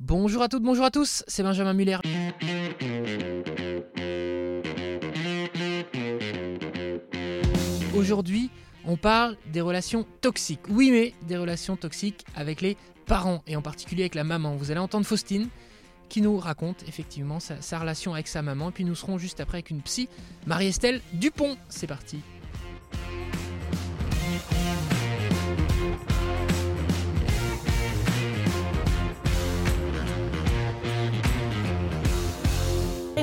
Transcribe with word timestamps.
Bonjour 0.00 0.42
à 0.42 0.48
toutes, 0.48 0.62
bonjour 0.62 0.86
à 0.86 0.90
tous, 0.90 1.22
c'est 1.28 1.42
Benjamin 1.42 1.74
Muller. 1.74 1.98
Aujourd'hui, 7.94 8.48
on 8.86 8.96
parle 8.96 9.36
des 9.52 9.60
relations 9.60 10.06
toxiques. 10.22 10.62
Oui, 10.70 10.90
mais 10.90 11.12
des 11.28 11.36
relations 11.36 11.76
toxiques 11.76 12.24
avec 12.34 12.62
les 12.62 12.78
parents 13.04 13.42
et 13.46 13.56
en 13.56 13.62
particulier 13.62 14.04
avec 14.04 14.14
la 14.14 14.24
maman. 14.24 14.56
Vous 14.56 14.70
allez 14.70 14.80
entendre 14.80 15.04
Faustine 15.04 15.48
qui 16.08 16.22
nous 16.22 16.38
raconte 16.38 16.82
effectivement 16.88 17.38
sa, 17.38 17.60
sa 17.60 17.78
relation 17.78 18.14
avec 18.14 18.26
sa 18.26 18.40
maman. 18.40 18.70
Et 18.70 18.72
puis 18.72 18.86
nous 18.86 18.94
serons 18.94 19.18
juste 19.18 19.38
après 19.38 19.56
avec 19.56 19.68
une 19.68 19.82
psy, 19.82 20.08
Marie-Estelle 20.46 21.02
Dupont. 21.12 21.58
C'est 21.68 21.86
parti. 21.86 22.20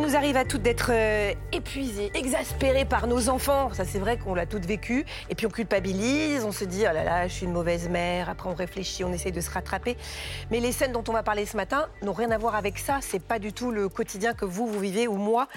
Nous 0.08 0.16
arrive 0.16 0.38
à 0.38 0.46
toutes 0.46 0.62
d'être 0.62 0.92
euh, 0.94 1.34
épuisées, 1.52 2.12
exaspérées 2.14 2.86
par 2.86 3.08
nos 3.08 3.28
enfants. 3.28 3.74
Ça, 3.74 3.84
c'est 3.84 4.00
vrai 4.00 4.18
qu'on 4.18 4.36
l'a 4.36 4.46
toutes 4.46 4.66
vécu. 4.66 5.06
Et 5.30 5.36
puis 5.36 5.46
on 5.46 5.50
culpabilise, 5.50 6.46
on 6.46 6.54
se 6.54 6.64
dit 6.64 6.84
oh 6.90 6.94
là 6.94 7.04
là, 7.04 7.28
je 7.28 7.34
suis 7.34 7.46
une 7.46 7.52
mauvaise 7.52 7.90
mère. 7.90 8.30
Après, 8.30 8.48
on 8.50 8.54
réfléchit, 8.54 9.04
on 9.04 9.12
essaye 9.12 9.34
de 9.34 9.42
se 9.42 9.50
rattraper. 9.50 9.98
Mais 10.50 10.62
les 10.62 10.72
scènes 10.72 10.94
dont 10.94 11.04
on 11.10 11.12
va 11.12 11.24
parler 11.24 11.46
ce 11.46 11.58
matin 11.58 11.88
n'ont 12.04 12.14
rien 12.14 12.32
à 12.32 12.38
voir 12.38 12.56
avec 12.56 12.80
ça. 12.80 13.00
C'est 13.02 13.22
pas 13.22 13.38
du 13.38 13.52
tout 13.52 13.70
le 13.70 13.90
quotidien 13.90 14.34
que 14.34 14.46
vous, 14.46 14.66
vous 14.66 14.80
vivez 14.80 15.10
ou 15.10 15.18
moi. 15.18 15.50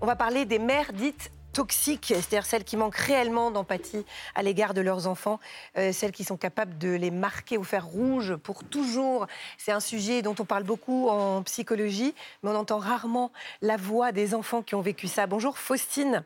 On 0.00 0.06
va 0.06 0.16
parler 0.16 0.46
des 0.46 0.58
mères 0.58 0.92
dites 0.92 1.30
toxiques, 1.52 2.06
c'est-à-dire 2.08 2.46
celles 2.46 2.64
qui 2.64 2.76
manquent 2.76 2.96
réellement 2.96 3.50
d'empathie 3.50 4.04
à 4.34 4.42
l'égard 4.42 4.74
de 4.74 4.80
leurs 4.80 5.06
enfants, 5.06 5.38
euh, 5.76 5.92
celles 5.92 6.12
qui 6.12 6.24
sont 6.24 6.36
capables 6.36 6.78
de 6.78 6.88
les 6.88 7.10
marquer 7.10 7.58
au 7.58 7.62
fer 7.62 7.86
rouge 7.86 8.36
pour 8.36 8.64
toujours. 8.64 9.26
C'est 9.58 9.72
un 9.72 9.80
sujet 9.80 10.22
dont 10.22 10.34
on 10.38 10.44
parle 10.44 10.64
beaucoup 10.64 11.08
en 11.08 11.42
psychologie, 11.42 12.14
mais 12.42 12.50
on 12.50 12.56
entend 12.56 12.78
rarement 12.78 13.32
la 13.60 13.76
voix 13.76 14.12
des 14.12 14.34
enfants 14.34 14.62
qui 14.62 14.74
ont 14.74 14.80
vécu 14.80 15.08
ça. 15.08 15.26
Bonjour 15.26 15.58
Faustine, 15.58 16.24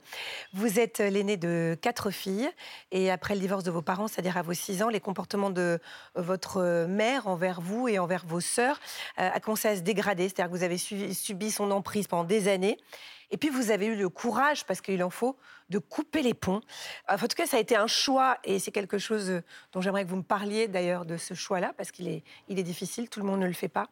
vous 0.55 0.79
êtes 0.79 0.99
l'aînée 1.01 1.37
de 1.37 1.77
quatre 1.81 2.11
filles 2.11 2.49
et 2.93 3.11
après 3.11 3.35
le 3.35 3.41
divorce 3.41 3.65
de 3.65 3.71
vos 3.71 3.83
parents, 3.83 4.09
c'est-à-dire 4.09 4.37
à 4.37 4.43
vos 4.43 4.55
six 4.55 4.83
ans, 4.83 4.89
les 4.89 5.01
comportements 5.01 5.51
de 5.51 5.81
votre 6.15 6.87
mère 6.87 7.27
envers 7.27 7.61
vous 7.61 7.89
et 7.89 7.99
envers 7.99 8.25
vos 8.27 8.41
sœurs 8.41 8.81
euh, 9.19 9.29
a 9.33 9.41
commencé 9.41 9.69
à 9.69 9.77
se 9.77 9.81
dégrader, 9.81 10.25
c'est-à-dire 10.25 10.53
que 10.53 10.57
vous 10.57 10.65
avez 10.65 10.79
subi 10.79 11.51
son 11.51 11.71
emprise 11.71 12.07
pendant 12.07 12.25
des 12.25 12.49
années. 12.49 12.79
Et 13.31 13.37
puis 13.37 13.49
vous 13.49 13.71
avez 13.71 13.87
eu 13.87 13.97
le 13.97 14.09
courage, 14.09 14.65
parce 14.67 14.81
qu'il 14.81 15.03
en 15.03 15.11
faut, 15.11 15.37
de 15.71 15.79
couper 15.79 16.23
les 16.23 16.35
ponts. 16.35 16.61
En 17.09 17.17
tout 17.17 17.27
cas, 17.37 17.47
ça 17.47 17.57
a 17.57 17.61
été 17.61 17.77
un 17.77 17.87
choix, 17.87 18.39
et 18.45 18.59
c'est 18.59 18.71
quelque 18.71 18.99
chose 18.99 19.31
euh, 19.31 19.43
dont 19.73 19.81
j'aimerais 19.81 20.05
que 20.05 20.11
vous 20.11 20.17
me 20.17 20.23
parliez 20.23 20.69
d'ailleurs 20.69 21.05
de 21.05 21.17
ce 21.17 21.35
choix-là, 21.35 21.73
parce 21.77 21.91
qu'il 21.91 22.09
est, 22.09 22.23
il 22.49 22.59
est 22.59 22.63
difficile, 22.63 23.09
tout 23.09 23.21
le 23.21 23.27
monde 23.27 23.41
ne 23.41 23.47
le 23.47 23.53
fait 23.53 23.69
pas. 23.69 23.89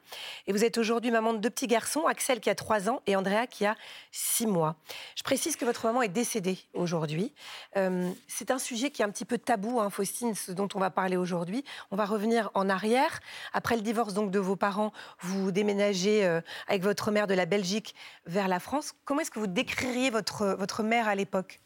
Et 0.47 0.53
vous 0.53 0.65
êtes 0.65 0.79
aujourd'hui 0.79 1.11
maman 1.11 1.33
de 1.33 1.39
deux 1.39 1.51
petits 1.51 1.67
garçons, 1.67 2.07
Axel 2.07 2.41
qui 2.41 2.51
a 2.51 2.55
3 2.55 2.89
ans 2.89 3.03
et 3.07 3.17
Andrea 3.17 3.47
qui 3.49 3.67
a 3.67 3.77
6 4.13 4.47
mois. 4.47 4.77
Je 5.17 5.23
précise 5.23 5.57
que 5.57 5.65
votre 5.65 5.87
maman 5.87 6.03
est 6.03 6.09
décédée 6.09 6.59
aujourd'hui. 6.75 7.35
Euh, 7.77 8.11
c'est 8.29 8.51
un 8.51 8.59
sujet 8.59 8.91
qui 8.91 9.03
est 9.03 9.05
un 9.05 9.11
petit 9.11 9.25
peu 9.25 9.39
tabou, 9.39 9.81
hein, 9.81 9.91
Faustine, 9.91 10.35
ce 10.35 10.53
dont 10.53 10.69
on 10.75 10.79
va 10.79 10.91
parler 10.91 11.17
aujourd'hui. 11.17 11.65
On 11.91 11.97
va 11.97 12.05
revenir 12.05 12.51
en 12.55 12.69
arrière. 12.69 13.21
Après 13.53 13.75
le 13.77 13.83
divorce 13.83 14.15
donc 14.15 14.31
de 14.31 14.39
vos 14.39 14.57
parents, 14.57 14.93
vous 15.21 15.51
déménagez 15.51 16.25
euh, 16.25 16.41
avec 16.69 16.83
votre 16.83 17.11
mère 17.11 17.27
de 17.27 17.35
la 17.35 17.47
Belgique 17.47 17.95
vers 18.27 18.49
la 18.49 18.61
France. 18.61 18.93
Comment 19.05 19.21
est-ce 19.21 19.31
que 19.31 19.41
vous 19.41 19.47
décririez 19.47 20.11
votre, 20.11 20.55
votre 20.59 20.83
mère 20.83 21.09
à 21.09 21.15
l'époque? 21.15 21.61
euh, 21.61 21.64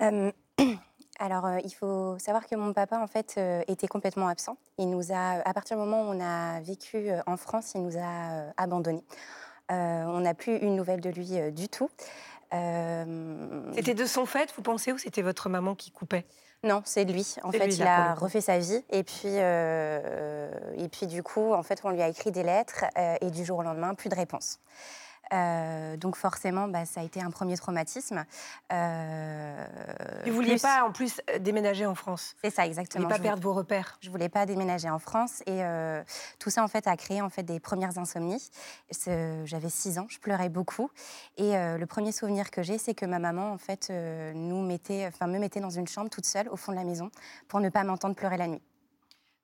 alors, 1.18 1.46
euh, 1.46 1.58
il 1.64 1.70
faut 1.70 2.18
savoir 2.18 2.46
que 2.46 2.54
mon 2.56 2.72
papa, 2.72 2.98
en 2.98 3.06
fait, 3.06 3.34
euh, 3.38 3.62
était 3.68 3.86
complètement 3.86 4.28
absent. 4.28 4.56
Il 4.78 4.90
nous 4.90 5.12
a, 5.12 5.46
à 5.46 5.54
partir 5.54 5.76
du 5.76 5.82
moment 5.82 6.02
où 6.02 6.14
on 6.14 6.20
a 6.20 6.60
vécu 6.60 7.10
en 7.26 7.36
France, 7.36 7.72
il 7.74 7.82
nous 7.82 7.98
a 7.98 8.52
abandonnés. 8.56 9.04
on 9.68 10.20
n'a 10.20 10.34
plus 10.34 10.56
une 10.56 10.76
nouvelle 10.76 11.00
de 11.00 11.10
lui 11.10 11.52
du 11.52 11.68
tout. 11.68 11.90
C'était 12.50 13.94
de 13.94 14.06
son 14.06 14.26
fait, 14.26 14.52
vous 14.56 14.62
pensez, 14.62 14.92
ou 14.92 14.98
c'était 14.98 15.22
votre 15.22 15.48
maman 15.48 15.74
qui 15.74 15.90
coupait? 15.90 16.24
Non, 16.62 16.82
c'est 16.84 17.04
lui. 17.04 17.36
En 17.42 17.52
fait, 17.52 17.68
il 17.68 17.82
a 17.82 18.14
refait 18.14 18.40
sa 18.40 18.58
vie. 18.58 18.84
Et 18.90 19.02
puis, 19.02 19.28
et 19.28 20.88
puis, 20.88 21.06
du 21.06 21.22
coup, 21.22 21.52
en 21.52 21.62
fait, 21.62 21.80
on 21.84 21.90
lui 21.90 22.02
a 22.02 22.08
écrit 22.08 22.32
des 22.32 22.42
lettres. 22.42 22.84
et 22.96 23.30
du 23.30 23.44
jour 23.44 23.58
au 23.58 23.62
lendemain, 23.62 23.94
plus 23.94 24.08
de 24.08 24.16
réponse. 24.16 24.58
Euh, 25.32 25.96
donc 25.96 26.16
forcément, 26.16 26.68
bah, 26.68 26.84
ça 26.86 27.00
a 27.00 27.04
été 27.04 27.20
un 27.20 27.30
premier 27.30 27.56
traumatisme. 27.56 28.24
Euh, 28.72 29.66
vous 30.24 30.30
ne 30.30 30.34
vouliez 30.34 30.56
pas 30.56 30.84
en 30.84 30.92
plus 30.92 31.20
euh, 31.30 31.38
déménager 31.38 31.86
en 31.86 31.94
France? 31.94 32.34
C'est 32.42 32.50
ça, 32.50 32.66
exactement. 32.66 33.04
Vous 33.04 33.12
ne 33.12 33.16
pas 33.16 33.22
perdre 33.22 33.42
vos 33.42 33.52
repères? 33.52 33.98
Je 34.00 34.08
ne 34.08 34.12
voulais 34.12 34.28
pas 34.28 34.46
déménager 34.46 34.90
en 34.90 34.98
France. 34.98 35.42
Et 35.46 35.64
euh, 35.64 36.02
tout 36.38 36.50
ça, 36.50 36.64
en 36.64 36.68
fait, 36.68 36.86
a 36.86 36.96
créé 36.96 37.22
en 37.22 37.30
fait, 37.30 37.42
des 37.42 37.60
premières 37.60 37.98
insomnies. 37.98 38.50
J'avais 39.44 39.70
6 39.70 39.98
ans, 39.98 40.06
je 40.08 40.18
pleurais 40.18 40.48
beaucoup. 40.48 40.90
Et 41.36 41.52
le 41.52 41.84
premier 41.86 42.12
souvenir 42.12 42.50
que 42.50 42.62
j'ai, 42.62 42.78
c'est 42.78 42.94
que 42.94 43.06
ma 43.06 43.18
maman, 43.18 43.52
en 43.52 43.58
fait, 43.58 43.90
nous 44.34 44.62
mettait, 44.62 45.06
enfin, 45.06 45.26
me 45.26 45.38
mettait 45.38 45.60
dans 45.60 45.70
une 45.70 45.88
chambre 45.88 46.10
toute 46.10 46.26
seule 46.26 46.48
au 46.48 46.56
fond 46.56 46.72
de 46.72 46.76
la 46.76 46.84
maison 46.84 47.10
pour 47.48 47.60
ne 47.60 47.68
pas 47.68 47.84
m'entendre 47.84 48.14
pleurer 48.14 48.36
la 48.36 48.46
nuit. 48.46 48.62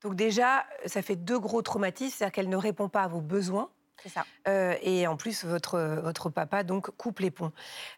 Donc 0.03 0.15
déjà, 0.15 0.65
ça 0.85 1.03
fait 1.03 1.17
deux 1.17 1.39
gros 1.39 1.63
traumatismes, 1.63 2.15
c'est-à-dire 2.17 2.33
qu'elle 2.33 2.49
ne 2.49 2.57
répond 2.57 2.89
pas 2.89 3.03
à 3.03 3.09
vos 3.09 3.21
besoins, 3.21 3.71
c'est 4.03 4.09
ça. 4.09 4.25
Euh, 4.49 4.77
et 4.83 5.07
en 5.07 5.17
plus, 5.17 5.45
votre, 5.45 5.79
votre 6.03 6.31
papa 6.31 6.62
donc 6.62 6.91
coupe 6.97 7.21
les 7.21 7.31
ponts. 7.31 7.53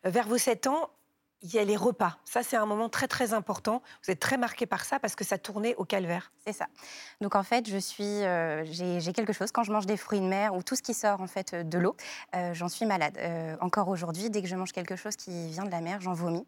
Euh, 0.07 0.11
vers 0.11 0.27
vos 0.27 0.39
7 0.39 0.67
ans, 0.67 0.91
il 1.43 1.55
y 1.55 1.59
a 1.59 1.65
les 1.65 1.77
repas. 1.77 2.19
Ça, 2.25 2.43
c'est 2.43 2.57
un 2.57 2.67
moment 2.67 2.89
très, 2.89 3.07
très 3.07 3.33
important. 3.33 3.81
Vous 4.05 4.11
êtes 4.11 4.19
très 4.19 4.37
marqué 4.37 4.67
par 4.67 4.85
ça 4.85 4.99
parce 4.99 5.15
que 5.15 5.23
ça 5.23 5.39
tournait 5.39 5.77
au 5.77 5.85
calvaire. 5.85 6.33
C'est 6.45 6.53
ça. 6.53 6.67
Donc, 7.21 7.37
en 7.37 7.45
fait, 7.45 7.69
je 7.69 7.79
suis, 7.79 8.25
euh, 8.25 8.65
j'ai 8.65 9.13
quelque 9.13 9.33
chose. 9.33 9.53
Quand 9.53 9.63
je 9.63 9.71
mange 9.71 9.87
des 9.87 9.97
fruits 9.97 10.19
de 10.19 10.27
mer 10.27 10.55
ou 10.55 10.65
tout 10.65 10.75
ce 10.75 10.83
qui 10.83 10.95
sort, 10.95 11.21
en 11.21 11.29
fait, 11.29 11.55
de 11.55 11.79
l'eau, 11.79 11.95
j'en 12.55 12.69
suis 12.69 12.87
malade. 12.87 13.17
encore 13.61 13.87
aujourd'hui, 13.87 14.31
dès 14.31 14.43
que 14.43 14.49
je 14.49 14.57
mange 14.57 14.73
quelque 14.73 14.97
chose 14.97 15.15
qui 15.15 15.51
vient 15.51 15.65
de 15.65 15.71
la 15.71 15.81
mer, 15.81 16.01
j'en 16.01 16.13
vomis. 16.13 16.45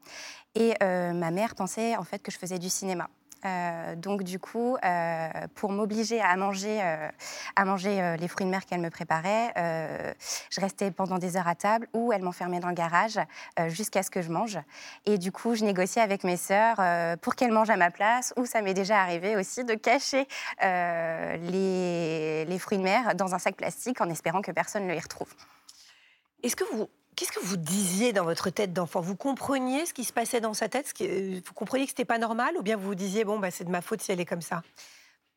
Et 0.57 0.75
ma 0.81 1.31
mère 1.31 1.55
pensait, 1.55 1.95
en 1.97 2.05
fait, 2.05 2.19
que 2.19 2.33
je 2.33 2.39
faisais 2.39 2.59
du 2.59 2.69
cinéma. 2.69 3.09
Euh, 3.45 3.95
donc 3.97 4.23
du 4.23 4.39
coup, 4.39 4.77
euh, 4.85 5.29
pour 5.55 5.73
m'obliger 5.73 6.21
à 6.21 6.37
manger, 6.37 6.81
euh, 6.83 8.17
les 8.17 8.29
fruits 8.29 8.47
de 8.47 8.51
mer 8.51 8.67
qu'elle 8.67 8.81
me 8.81 8.91
préparait, 8.91 9.53
je 10.51 10.61
restais 10.61 10.91
pendant 10.91 11.19
des 11.19 11.37
heures 11.37 11.49
à 11.49 11.55
table 11.55 11.89
ou 11.95 12.13
elle 12.13 12.23
m'enfermait 12.23 12.61
dans 12.61 12.69
le 12.69 12.75
garage 12.75 13.19
jusqu'à 13.69 14.03
ce 14.03 14.11
que 14.11 14.23
je 14.23 14.31
mange. 14.31 14.59
Et 15.07 15.19
du 15.19 15.33
coup, 15.33 15.55
je 15.55 15.65
négociais 15.65 16.03
avec 16.03 16.25
mes 16.25 16.37
sœurs 16.37 16.81
pour 17.21 17.35
qu'elles 17.35 17.53
mangent 17.53 17.71
à 17.71 17.77
ma 17.77 17.91
place. 17.91 18.33
Ou 18.37 18.47
ça 18.47 18.63
m'est 18.63 18.75
déjà 18.75 19.01
arrivé 19.01 19.37
aussi 19.37 19.65
de 19.65 19.75
cacher 19.75 20.27
les, 20.61 22.45
les 22.45 22.59
fruits 22.59 22.79
de 22.79 22.83
mer 22.83 23.15
dans 23.15 23.35
un 23.35 23.39
sac 23.39 23.57
plastique 23.57 24.01
en 24.01 24.09
espérant 24.11 24.43
que 24.43 24.53
personne 24.53 24.87
ne 24.87 24.93
les 24.93 25.01
retrouve. 25.01 25.33
Est-ce 26.43 26.57
que 26.57 26.65
vous 26.73 26.89
Qu'est-ce 27.21 27.33
que 27.33 27.45
vous 27.45 27.59
disiez 27.59 28.15
dans 28.15 28.25
votre 28.25 28.49
tête 28.49 28.73
d'enfant? 28.73 29.03
Vous 29.03 29.15
compreniez 29.15 29.85
ce 29.85 29.93
qui 29.93 30.05
se 30.05 30.13
passait 30.15 30.41
dans 30.41 30.55
sa 30.55 30.71
tête? 30.71 30.91
Vous 30.99 31.53
compreniez 31.55 31.85
que 31.85 31.91
c'était 31.91 32.07
pas 32.07 32.17
normal? 32.17 32.55
Ou 32.59 32.63
bien 32.63 32.79
vous 32.79 32.87
vous 32.87 32.95
disiez, 32.95 33.25
bon, 33.25 33.39
bah, 33.39 33.51
c'est 33.51 33.65
de 33.65 33.71
ma 33.71 33.83
faute 33.83 34.01
si 34.01 34.11
elle 34.11 34.21
est 34.21 34.25
comme 34.25 34.41
ça? 34.41 34.63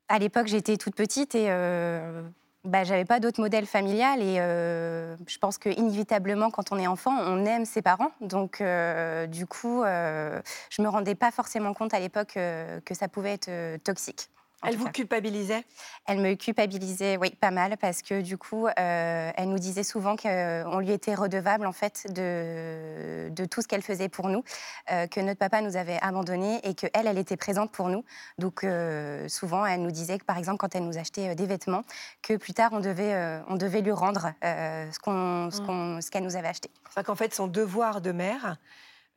À 0.07 0.17
l'époque, 0.17 0.47
j'étais 0.47 0.77
toute 0.77 0.95
petite 0.95 1.35
et 1.35 1.47
euh, 1.49 2.21
bah, 2.63 2.85
j'avais 2.85 3.03
pas 3.03 3.19
d'autre 3.19 3.41
modèle 3.41 3.65
familial. 3.65 4.21
Et 4.21 4.37
euh, 4.39 5.17
je 5.27 5.37
pense 5.39 5.57
qu'inévitablement, 5.57 6.51
quand 6.51 6.71
on 6.71 6.79
est 6.79 6.87
enfant, 6.87 7.11
on 7.19 7.43
aime 7.43 7.65
ses 7.65 7.81
parents. 7.81 8.11
Donc, 8.21 8.61
euh, 8.61 9.27
du 9.27 9.45
coup, 9.45 9.83
euh, 9.83 10.41
je 10.69 10.81
me 10.81 10.87
rendais 10.87 11.15
pas 11.15 11.31
forcément 11.31 11.73
compte 11.73 11.93
à 11.93 11.99
l'époque 11.99 12.35
que 12.35 12.93
ça 12.93 13.09
pouvait 13.09 13.33
être 13.33 13.83
toxique. 13.83 14.29
Elle 14.63 14.77
vous 14.77 14.89
culpabilisait? 14.89 15.63
Elle 16.05 16.19
me 16.19 16.35
culpabilisait, 16.35 17.17
oui, 17.17 17.31
pas 17.31 17.51
mal, 17.51 17.77
parce 17.77 18.01
que 18.01 18.21
du 18.21 18.37
coup, 18.37 18.67
euh, 18.67 19.31
elle 19.35 19.49
nous 19.49 19.59
disait 19.59 19.83
souvent 19.83 20.15
qu'on 20.15 20.79
lui 20.79 20.91
était 20.91 21.15
redevable 21.15 21.65
en 21.65 21.71
fait 21.71 22.05
de, 22.09 23.29
de 23.29 23.45
tout 23.45 23.61
ce 23.61 23.67
qu'elle 23.67 23.81
faisait 23.81 24.09
pour 24.09 24.29
nous, 24.29 24.43
euh, 24.91 25.07
que 25.07 25.19
notre 25.19 25.39
papa 25.39 25.61
nous 25.61 25.77
avait 25.77 25.99
abandonnés 26.01 26.59
et 26.63 26.73
que 26.75 26.87
elle, 26.93 27.17
était 27.17 27.37
présente 27.37 27.71
pour 27.71 27.89
nous. 27.89 28.03
Donc 28.37 28.63
euh, 28.63 29.27
souvent, 29.27 29.65
elle 29.65 29.81
nous 29.81 29.91
disait 29.91 30.17
que 30.17 30.25
par 30.25 30.37
exemple, 30.37 30.57
quand 30.57 30.75
elle 30.75 30.85
nous 30.85 30.97
achetait 30.97 31.35
des 31.35 31.45
vêtements, 31.45 31.83
que 32.21 32.35
plus 32.35 32.53
tard 32.53 32.71
on 32.73 32.79
devait, 32.79 33.41
on 33.47 33.55
devait 33.55 33.81
lui 33.81 33.91
rendre 33.91 34.33
ce 34.41 34.99
qu'on, 34.99 35.47
mmh. 35.47 36.01
ce 36.01 36.11
qu'elle 36.11 36.23
nous 36.23 36.35
avait 36.35 36.47
acheté. 36.47 36.69
C'est 36.93 37.03
qu'en 37.03 37.15
fait, 37.15 37.33
son 37.33 37.47
devoir 37.47 38.01
de 38.01 38.11
mère, 38.11 38.57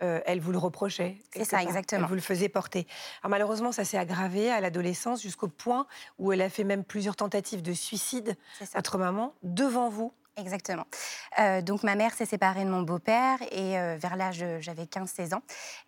euh, 0.02 0.20
elle 0.26 0.40
vous 0.40 0.52
le 0.52 0.58
reprochait. 0.58 1.16
C'est 1.34 1.44
ça, 1.44 1.62
exactement. 1.62 2.02
Elle 2.02 2.08
vous 2.08 2.14
le 2.14 2.20
faisait 2.20 2.48
porter. 2.48 2.86
Alors 3.22 3.30
malheureusement, 3.30 3.72
ça 3.72 3.84
s'est 3.84 3.98
aggravé 3.98 4.50
à 4.50 4.60
l'adolescence 4.60 5.22
jusqu'au 5.22 5.48
point 5.48 5.86
où 6.18 6.32
elle 6.32 6.42
a 6.42 6.50
fait 6.50 6.64
même 6.64 6.84
plusieurs 6.84 7.16
tentatives 7.16 7.62
de 7.62 7.72
suicide, 7.72 8.36
votre 8.74 8.98
maman, 8.98 9.34
devant 9.42 9.88
vous. 9.88 10.12
Exactement. 10.38 10.84
Euh, 11.38 11.62
donc 11.62 11.82
ma 11.82 11.94
mère 11.94 12.12
s'est 12.12 12.26
séparée 12.26 12.66
de 12.66 12.68
mon 12.68 12.82
beau-père 12.82 13.38
et 13.52 13.78
euh, 13.78 13.96
vers 13.98 14.16
l'âge, 14.16 14.44
j'avais 14.60 14.84
15-16 14.84 15.34
ans. 15.34 15.40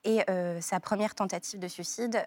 Et 0.05 0.23
euh, 0.31 0.59
sa 0.63 0.81
première 0.81 1.15
tentative 1.15 1.61
de 1.61 1.69
suicide 1.69 2.25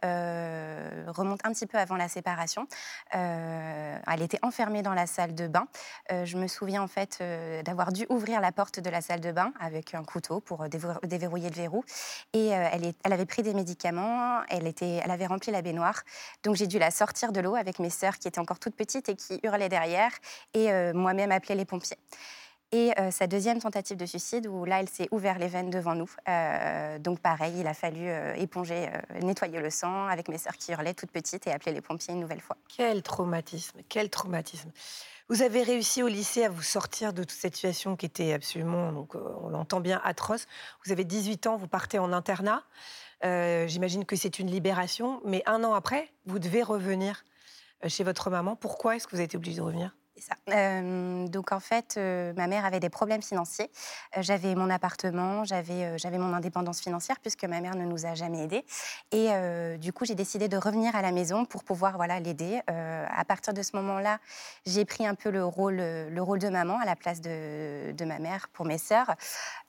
remonte 1.07 1.39
un 1.43 1.51
petit 1.51 1.65
peu 1.65 1.79
avant 1.79 1.95
la 1.95 2.07
séparation. 2.07 2.67
elle 3.11 4.21
était 4.21 4.37
enfermée 4.43 4.83
dans 4.83 4.93
la 4.93 5.07
salle 5.07 5.33
de 5.33 5.47
bain. 5.47 5.67
je 6.09 6.37
me 6.37 6.47
souviens 6.47 6.83
en 6.83 6.87
fait 6.87 7.23
d'avoir 7.65 7.91
dû 7.91 8.05
ouvrir 8.09 8.39
la 8.39 8.51
porte 8.51 8.79
de 8.79 8.89
la 8.89 9.01
salle 9.01 9.19
de 9.19 9.31
bain 9.31 9.51
avec 9.59 9.93
un 9.95 10.03
couteau 10.03 10.39
pour 10.41 10.69
déverrouiller 10.69 11.49
le 11.49 11.55
verrou. 11.55 11.83
Et 12.33 12.47
elle, 12.47 12.93
avait 13.03 13.25
pris 13.25 13.41
des 13.41 13.53
médicaments, 13.53 14.41
elle, 14.49 14.67
était, 14.67 15.01
elle 15.03 15.11
avait 15.11 15.27
rempli 15.27 15.51
la 15.51 15.61
baignoire. 15.61 16.03
Donc 16.43 16.55
j'ai 16.55 16.67
dû 16.67 16.77
la 16.77 16.91
sortir 16.91 17.31
de 17.31 17.39
l'eau 17.39 17.55
avec 17.55 17.79
mes 17.79 17.89
sœurs 17.89 18.19
qui 18.19 18.27
étaient 18.27 18.39
encore 18.39 18.59
toutes 18.59 18.75
petites 18.75 19.09
et 19.09 19.15
qui 19.15 19.39
hurlaient 19.43 19.69
derrière. 19.69 20.11
Et 20.53 20.71
moi-même 20.93 21.31
appeler 21.31 21.55
les 21.55 21.65
pompiers. 21.65 21.97
Et 22.73 22.93
euh, 22.97 23.11
sa 23.11 23.27
deuxième 23.27 23.59
tentative 23.59 23.97
de 23.97 24.05
suicide, 24.05 24.47
où 24.47 24.63
là, 24.63 24.79
elle 24.79 24.87
s'est 24.87 25.09
ouvert 25.11 25.37
les 25.39 25.49
veines 25.49 25.69
devant 25.69 25.93
nous. 25.93 26.09
Euh, 26.29 26.99
donc 26.99 27.19
pareil, 27.19 27.55
il 27.59 27.67
a 27.67 27.73
fallu 27.73 28.07
euh, 28.07 28.33
éponger, 28.35 28.89
nettoyer 29.21 29.59
le 29.59 29.69
sang 29.69 30.07
avec 30.07 30.29
mes 30.29 30.37
sœurs 30.37 30.55
qui 30.55 30.71
hurlaient 30.71 30.93
toutes 30.93 31.11
petites 31.11 31.47
et 31.47 31.51
appeler 31.51 31.73
les 31.73 31.81
pompiers 31.81 32.13
une 32.13 32.21
nouvelle 32.21 32.39
fois. 32.39 32.55
Quel 32.69 33.03
traumatisme, 33.03 33.79
quel 33.89 34.09
traumatisme. 34.09 34.71
Vous 35.27 35.41
avez 35.41 35.63
réussi 35.63 36.01
au 36.01 36.07
lycée 36.07 36.45
à 36.45 36.49
vous 36.49 36.61
sortir 36.61 37.11
de 37.11 37.23
toute 37.23 37.37
cette 37.37 37.55
situation 37.55 37.97
qui 37.97 38.05
était 38.05 38.33
absolument, 38.33 39.05
on 39.13 39.49
l'entend 39.49 39.81
bien, 39.81 39.99
atroce. 40.03 40.45
Vous 40.85 40.93
avez 40.93 41.03
18 41.03 41.47
ans, 41.47 41.57
vous 41.57 41.67
partez 41.67 41.99
en 41.99 42.11
internat. 42.13 42.63
J'imagine 43.23 44.05
que 44.05 44.15
c'est 44.15 44.39
une 44.39 44.49
libération, 44.49 45.21
mais 45.25 45.43
un 45.45 45.63
an 45.63 45.73
après, 45.73 46.11
vous 46.25 46.39
devez 46.39 46.63
revenir 46.63 47.23
chez 47.87 48.03
votre 48.03 48.29
maman. 48.29 48.57
Pourquoi 48.57 48.95
est-ce 48.95 49.07
que 49.07 49.11
vous 49.11 49.17
avez 49.17 49.25
été 49.25 49.37
obligé 49.37 49.57
de 49.57 49.61
revenir? 49.61 49.95
Ça. 50.21 50.35
Euh, 50.49 51.27
donc 51.27 51.51
en 51.51 51.59
fait, 51.59 51.95
euh, 51.97 52.33
ma 52.35 52.47
mère 52.47 52.65
avait 52.65 52.79
des 52.79 52.89
problèmes 52.89 53.21
financiers. 53.21 53.69
Euh, 54.17 54.21
j'avais 54.21 54.55
mon 54.55 54.69
appartement, 54.69 55.43
j'avais 55.43 55.97
j'avais 55.97 56.17
mon 56.17 56.33
indépendance 56.33 56.81
financière 56.81 57.19
puisque 57.19 57.43
ma 57.45 57.61
mère 57.61 57.75
ne 57.75 57.85
nous 57.85 58.05
a 58.05 58.13
jamais 58.13 58.43
aidés. 58.43 58.65
Et 59.11 59.29
du 59.77 59.93
coup, 59.93 60.05
j'ai 60.05 60.15
décidé 60.15 60.47
de 60.47 60.57
revenir 60.57 60.95
à 60.95 61.01
la 61.01 61.11
maison 61.11 61.45
pour 61.45 61.63
pouvoir 61.63 61.97
voilà 61.97 62.19
l'aider. 62.19 62.61
à 62.67 63.25
partir 63.25 63.53
de 63.53 63.61
ce 63.61 63.75
moment-là, 63.75 64.19
j'ai 64.65 64.85
pris 64.85 65.05
un 65.05 65.15
peu 65.15 65.29
le 65.29 65.43
rôle 65.43 65.77
le 65.77 66.21
rôle 66.21 66.39
de 66.39 66.49
maman 66.49 66.79
à 66.79 66.85
la 66.85 66.95
place 66.95 67.21
de, 67.21 67.91
de 67.91 68.05
ma 68.05 68.19
mère 68.19 68.49
pour 68.49 68.65
mes 68.65 68.77
sœurs. 68.77 69.15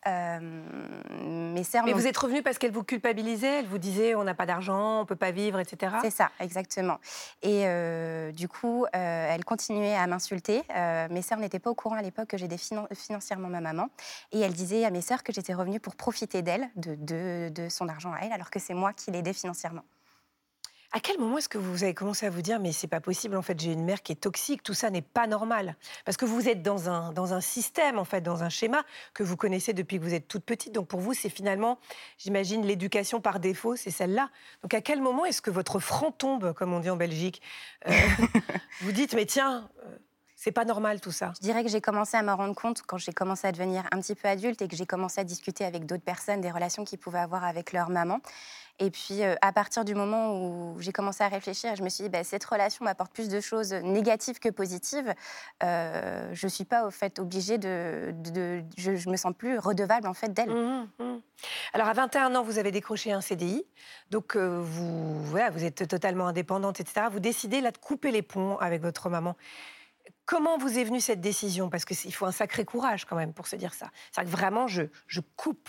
mes 0.07 1.65
sœurs. 1.65 1.85
Mais 1.85 1.93
vous 1.93 2.07
êtes 2.07 2.17
revenue 2.17 2.43
parce 2.43 2.59
qu'elle 2.59 2.73
vous 2.73 2.85
culpabilisait, 2.85 3.61
elle 3.61 3.67
vous 3.67 3.79
disait 3.79 4.15
on 4.15 4.25
n'a 4.25 4.35
pas 4.35 4.47
d'argent, 4.47 5.01
on 5.01 5.07
peut 5.07 5.17
pas 5.17 5.31
vivre, 5.31 5.59
etc. 5.59 5.95
C'est 6.03 6.11
ça, 6.11 6.31
exactement. 6.41 6.99
Et 7.43 7.65
du 8.33 8.49
coup, 8.49 8.87
elle 8.93 9.45
continuait 9.45 9.95
à 9.95 10.07
m'insulter 10.07 10.42
euh, 10.51 11.09
mes 11.11 11.23
sœurs 11.23 11.39
n'étaient 11.39 11.59
pas 11.59 11.71
au 11.71 11.75
courant 11.75 11.97
à 11.97 12.03
l'époque 12.03 12.29
que 12.29 12.37
j'aidais 12.37 12.59
financièrement 12.95 13.49
ma 13.49 13.61
maman. 13.61 13.89
Et 14.33 14.41
elle 14.41 14.53
disait 14.53 14.85
à 14.85 14.91
mes 14.91 15.01
sœurs 15.03 15.23
que 15.23 15.33
j'étais 15.33 15.55
revenue 15.55 15.81
pour 15.81 15.97
profiter 15.97 16.43
d'elle, 16.43 16.69
de, 16.77 17.49
de, 17.49 17.69
son 17.69 17.89
argent 17.89 18.13
à 18.13 18.21
elle, 18.23 18.33
alors 18.33 18.51
que 18.51 18.59
c'est 18.59 18.75
moi 18.75 18.93
qui 18.93 19.11
l'aidais 19.11 19.33
financièrement. 19.33 19.83
À 20.95 21.01
quel 21.01 21.19
moment 21.19 21.39
est-ce 21.39 21.49
que 21.49 21.57
vous 21.57 21.85
avez 21.85 21.95
commencé 21.95 22.27
à 22.27 22.31
vous 22.31 22.43
dire 22.43 22.61
mais 22.61 22.71
c'est 22.71 22.87
pas 22.87 23.01
possible 23.01 23.35
en 23.37 23.41
fait 23.41 23.59
j'ai 23.59 23.73
une 23.73 23.83
mère 23.83 24.03
qui 24.03 24.13
est 24.13 24.17
toxique 24.17 24.63
tout 24.63 24.75
ça 24.75 24.91
n'est 24.91 25.01
pas 25.01 25.27
normal? 25.27 25.75
Parce 26.05 26.19
que 26.19 26.27
vous 26.27 26.51
êtes 26.51 26.63
dans 26.63 26.91
un 26.91 27.13
dans 27.13 27.33
un 27.33 27.41
système 27.41 27.99
en 27.99 28.05
fait 28.05 28.21
dans 28.21 28.43
un 28.43 28.51
schéma 28.51 28.85
que 29.15 29.23
vous 29.23 29.39
connaissez 29.39 29.73
depuis 29.73 29.99
que 29.99 30.05
vous 30.05 30.13
êtes 30.13 30.29
toute 30.29 30.45
petite 30.45 30.75
donc 30.75 30.89
pour 30.89 31.01
vous 31.01 31.15
c'est 31.15 31.31
finalement 31.31 31.79
j'imagine 32.19 32.67
l'éducation 32.67 33.23
par 33.23 33.41
défaut 33.41 33.75
c'est 33.75 33.91
celle-là 33.91 34.29
donc 34.63 34.75
à 34.75 34.83
quel 34.83 35.01
moment 35.01 35.25
est-ce 35.25 35.41
que 35.41 35.51
votre 35.51 35.79
front 35.79 36.13
tombe 36.13 36.53
comme 36.53 36.75
on 36.75 36.81
dit 36.81 36.91
en 36.91 36.97
Belgique? 36.97 37.41
Euh, 37.89 37.93
vous 38.83 38.93
dites 38.93 39.15
mais 39.15 39.25
tiens 39.25 39.71
euh, 39.87 39.97
c'est 40.43 40.51
pas 40.51 40.65
normal 40.65 41.01
tout 41.01 41.13
ça. 41.13 41.33
Je 41.37 41.41
dirais 41.41 41.63
que 41.63 41.71
j'ai 41.71 41.81
commencé 41.81 42.17
à 42.17 42.23
me 42.23 42.33
rendre 42.33 42.57
compte 42.57 42.83
quand 42.85 42.99
j'ai 42.99 43.13
commencé 43.13 43.47
à 43.47 43.53
devenir 43.53 43.85
un 43.93 44.01
petit 44.01 44.17
peu 44.17 44.27
adulte 44.27 44.61
et 44.61 44.67
que 44.67 44.75
j'ai 44.75 44.87
commencé 44.87 45.21
à 45.21 45.25
discuter 45.25 45.65
avec 45.65 45.87
d'autres 45.87 46.03
personnes 46.03 46.41
des 46.41 46.51
relations 46.51 46.83
qu'ils 46.85 46.99
pouvaient 46.99 47.21
avoir 47.21 47.45
avec 47.45 47.73
leur 47.73 47.91
maman. 47.91 48.19
Et 48.81 48.91
puis, 48.91 49.23
euh, 49.23 49.37
à 49.41 49.53
partir 49.53 49.85
du 49.85 49.95
moment 49.95 50.35
où 50.35 50.81
j'ai 50.81 50.91
commencé 50.91 51.23
à 51.23 51.29
réfléchir, 51.29 51.77
je 51.77 51.85
me 51.85 51.89
suis 51.89 52.05
dit, 52.05 52.11
bah, 52.11 52.25
cette 52.25 52.43
relation 52.43 52.85
m'apporte 52.85 53.13
plus 53.13 53.29
de 53.29 53.41
choses 53.41 53.73
négatives 53.73 54.41
que 54.41 54.49
positives. 54.49 55.15
Euh, 55.63 56.29
je 56.33 56.47
ne 56.47 56.51
suis 56.51 56.65
pas, 56.65 56.87
au 56.87 56.91
fait, 56.91 57.21
obligée 57.21 57.59
de... 57.59 58.13
je, 58.77 58.91
ne 58.91 59.13
me 59.13 59.17
sens 59.17 59.35
plus 59.39 59.61
redevable, 59.61 60.09
en 60.09 60.15
fait, 60.15 60.33
d'elle. 60.33 60.51
Mmh, 60.51 60.89
mmh. 60.99 61.19
Alors, 61.73 61.87
à 61.87 61.93
21 61.93 62.35
ans, 62.35 62.43
vous 62.43 62.59
avez 62.59 62.73
décroché 62.73 63.13
un 63.13 63.21
CDI. 63.21 63.65
Donc, 64.11 64.35
euh, 64.35 64.59
vous, 64.61 65.23
voilà, 65.23 65.51
vous 65.51 65.63
êtes 65.63 65.87
totalement 65.87 66.27
indépendante, 66.27 66.81
etc. 66.81 67.07
Vous 67.13 67.21
décidez, 67.21 67.61
là, 67.61 67.71
de 67.71 67.79
couper 67.79 68.11
les 68.11 68.23
ponts 68.23 68.57
avec 68.57 68.83
votre 68.83 69.09
maman. 69.09 69.37
Comment 70.25 70.57
vous 70.57 70.79
est 70.79 70.85
venue 70.85 71.01
cette 71.01 71.21
décision? 71.21 71.69
Parce 71.69 71.85
qu'il 71.85 72.15
faut 72.15 72.27
un 72.27 72.33
sacré 72.33 72.65
courage 72.65 73.05
quand 73.05 73.17
même 73.17 73.33
pour 73.33 73.47
se 73.47 73.57
dire 73.57 73.75
ça. 73.75 73.91
C'est 74.13 74.25
que 74.25 74.29
vraiment, 74.29 74.67
je, 74.67 74.85
je 75.07 75.21
coupe 75.37 75.69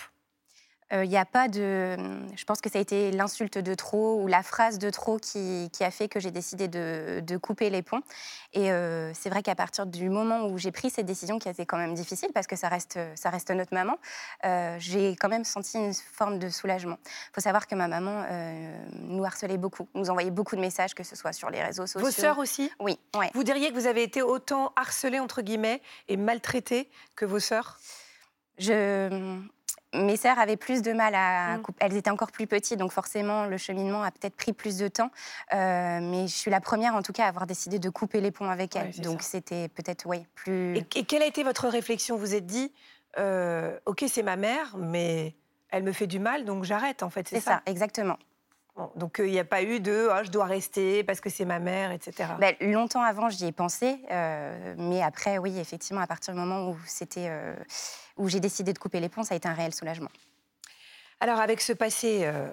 il 0.91 0.97
euh, 0.97 1.05
n'y 1.05 1.17
a 1.17 1.25
pas 1.25 1.47
de. 1.47 1.95
Je 2.35 2.43
pense 2.45 2.61
que 2.61 2.69
ça 2.69 2.77
a 2.77 2.81
été 2.81 3.11
l'insulte 3.11 3.57
de 3.57 3.73
trop 3.73 4.21
ou 4.21 4.27
la 4.27 4.43
phrase 4.43 4.79
de 4.79 4.89
trop 4.89 5.17
qui, 5.17 5.69
qui 5.71 5.83
a 5.83 5.91
fait 5.91 6.07
que 6.07 6.19
j'ai 6.19 6.31
décidé 6.31 6.67
de, 6.67 7.21
de, 7.21 7.37
couper 7.37 7.69
les 7.69 7.81
ponts. 7.81 8.01
Et 8.53 8.71
euh, 8.71 9.11
c'est 9.13 9.29
vrai 9.29 9.41
qu'à 9.43 9.55
partir 9.55 9.85
du 9.85 10.09
moment 10.09 10.45
où 10.45 10.57
j'ai 10.57 10.71
pris 10.71 10.89
cette 10.89 11.05
décision, 11.05 11.39
qui 11.39 11.47
a 11.47 11.51
été 11.51 11.65
quand 11.65 11.77
même 11.77 11.93
difficile 11.93 12.29
parce 12.33 12.47
que 12.47 12.55
ça 12.55 12.69
reste, 12.69 12.99
ça 13.15 13.29
reste 13.29 13.49
notre 13.51 13.73
maman, 13.73 13.97
euh, 14.45 14.75
j'ai 14.79 15.15
quand 15.15 15.29
même 15.29 15.45
senti 15.45 15.77
une 15.77 15.93
forme 15.93 16.37
de 16.37 16.49
soulagement. 16.49 16.97
Il 17.03 17.33
faut 17.33 17.41
savoir 17.41 17.67
que 17.67 17.75
ma 17.75 17.87
maman 17.87 18.25
nous 18.91 19.25
harcelait 19.25 19.57
beaucoup, 19.57 19.87
nous 19.95 20.09
envoyait 20.09 20.31
beaucoup 20.31 20.55
de 20.55 20.61
messages, 20.61 20.93
que 20.93 21.03
ce 21.03 21.15
soit 21.15 21.33
sur 21.33 21.49
les 21.49 21.63
réseaux 21.63 21.87
sociaux. 21.87 22.05
Vos 22.07 22.11
sœurs 22.11 22.39
aussi? 22.39 22.71
Oui. 22.79 22.99
Ouais. 23.15 23.31
Vous 23.33 23.43
diriez 23.43 23.69
que 23.69 23.75
vous 23.75 23.87
avez 23.87 24.03
été 24.03 24.21
autant 24.21 24.73
harcelée, 24.75 25.19
entre 25.19 25.41
guillemets, 25.41 25.81
et 26.07 26.17
maltraitée 26.17 26.89
que 27.15 27.25
vos 27.25 27.39
sœurs? 27.39 27.79
Je, 28.59 29.41
mes 29.93 30.17
sœurs 30.17 30.39
avaient 30.39 30.57
plus 30.57 30.81
de 30.81 30.91
mal 30.91 31.13
à 31.15 31.57
mm. 31.57 31.63
Elles 31.79 31.95
étaient 31.95 32.09
encore 32.09 32.31
plus 32.31 32.47
petites, 32.47 32.79
donc 32.79 32.91
forcément, 32.91 33.45
le 33.45 33.57
cheminement 33.57 34.03
a 34.03 34.11
peut-être 34.11 34.35
pris 34.35 34.53
plus 34.53 34.77
de 34.77 34.87
temps. 34.87 35.11
Euh, 35.53 35.99
mais 36.01 36.27
je 36.27 36.33
suis 36.33 36.51
la 36.51 36.61
première, 36.61 36.95
en 36.95 37.01
tout 37.01 37.13
cas, 37.13 37.25
à 37.25 37.27
avoir 37.27 37.47
décidé 37.47 37.79
de 37.79 37.89
couper 37.89 38.21
les 38.21 38.31
ponts 38.31 38.49
avec 38.49 38.75
elles. 38.75 38.99
donc 39.01 39.21
c'était 39.21 39.69
peut-être, 39.69 40.05
oui, 40.05 40.25
plus. 40.35 40.77
Et, 40.77 40.83
quelle 40.83 41.21
a 41.21 41.27
été 41.27 41.43
votre 41.43 41.67
réflexion? 41.67 42.17
Vous 42.17 42.35
êtes 42.35 42.45
dit, 42.45 42.71
euh, 43.17 43.77
OK, 43.85 44.03
c'est 44.07 44.23
ma 44.23 44.35
mère, 44.35 44.75
mais 44.77 45.35
elle 45.69 45.83
me 45.83 45.91
fait 45.91 46.07
du 46.07 46.19
mal, 46.19 46.45
donc 46.45 46.63
j'arrête, 46.63 47.03
en 47.03 47.09
fait, 47.09 47.27
c'est 47.27 47.39
ça? 47.39 47.51
ça, 47.51 47.61
exactement 47.65 48.17
donc 48.95 49.17
il 49.19 49.31
n'y 49.31 49.39
a 49.39 49.45
pas 49.45 49.61
eu 49.61 49.79
de 49.79 50.09
oh, 50.11 50.23
je 50.23 50.31
dois 50.31 50.45
rester 50.45 51.03
parce 51.03 51.21
que 51.21 51.29
c'est 51.29 51.45
ma 51.45 51.59
mère, 51.59 51.91
etc. 51.91 52.29
Ben, 52.39 52.55
longtemps 52.59 53.03
avant, 53.03 53.29
j'y 53.29 53.45
ai 53.45 53.51
pensé, 53.51 53.99
euh, 54.11 54.73
mais 54.77 55.01
après, 55.03 55.37
oui, 55.37 55.59
effectivement, 55.59 56.01
à 56.01 56.07
partir 56.07 56.33
du 56.33 56.39
moment 56.39 56.69
où 56.69 56.77
c'était 56.87 57.27
euh, 57.29 57.55
où 58.17 58.29
j'ai 58.29 58.39
décidé 58.39 58.73
de 58.73 58.79
couper 58.79 58.99
les 58.99 59.09
ponts, 59.09 59.23
ça 59.23 59.35
a 59.35 59.37
été 59.37 59.47
un 59.47 59.53
réel 59.53 59.73
soulagement. 59.73 60.09
Alors 61.19 61.39
avec 61.39 61.61
ce 61.61 61.71
passé, 61.71 62.21
euh, 62.23 62.49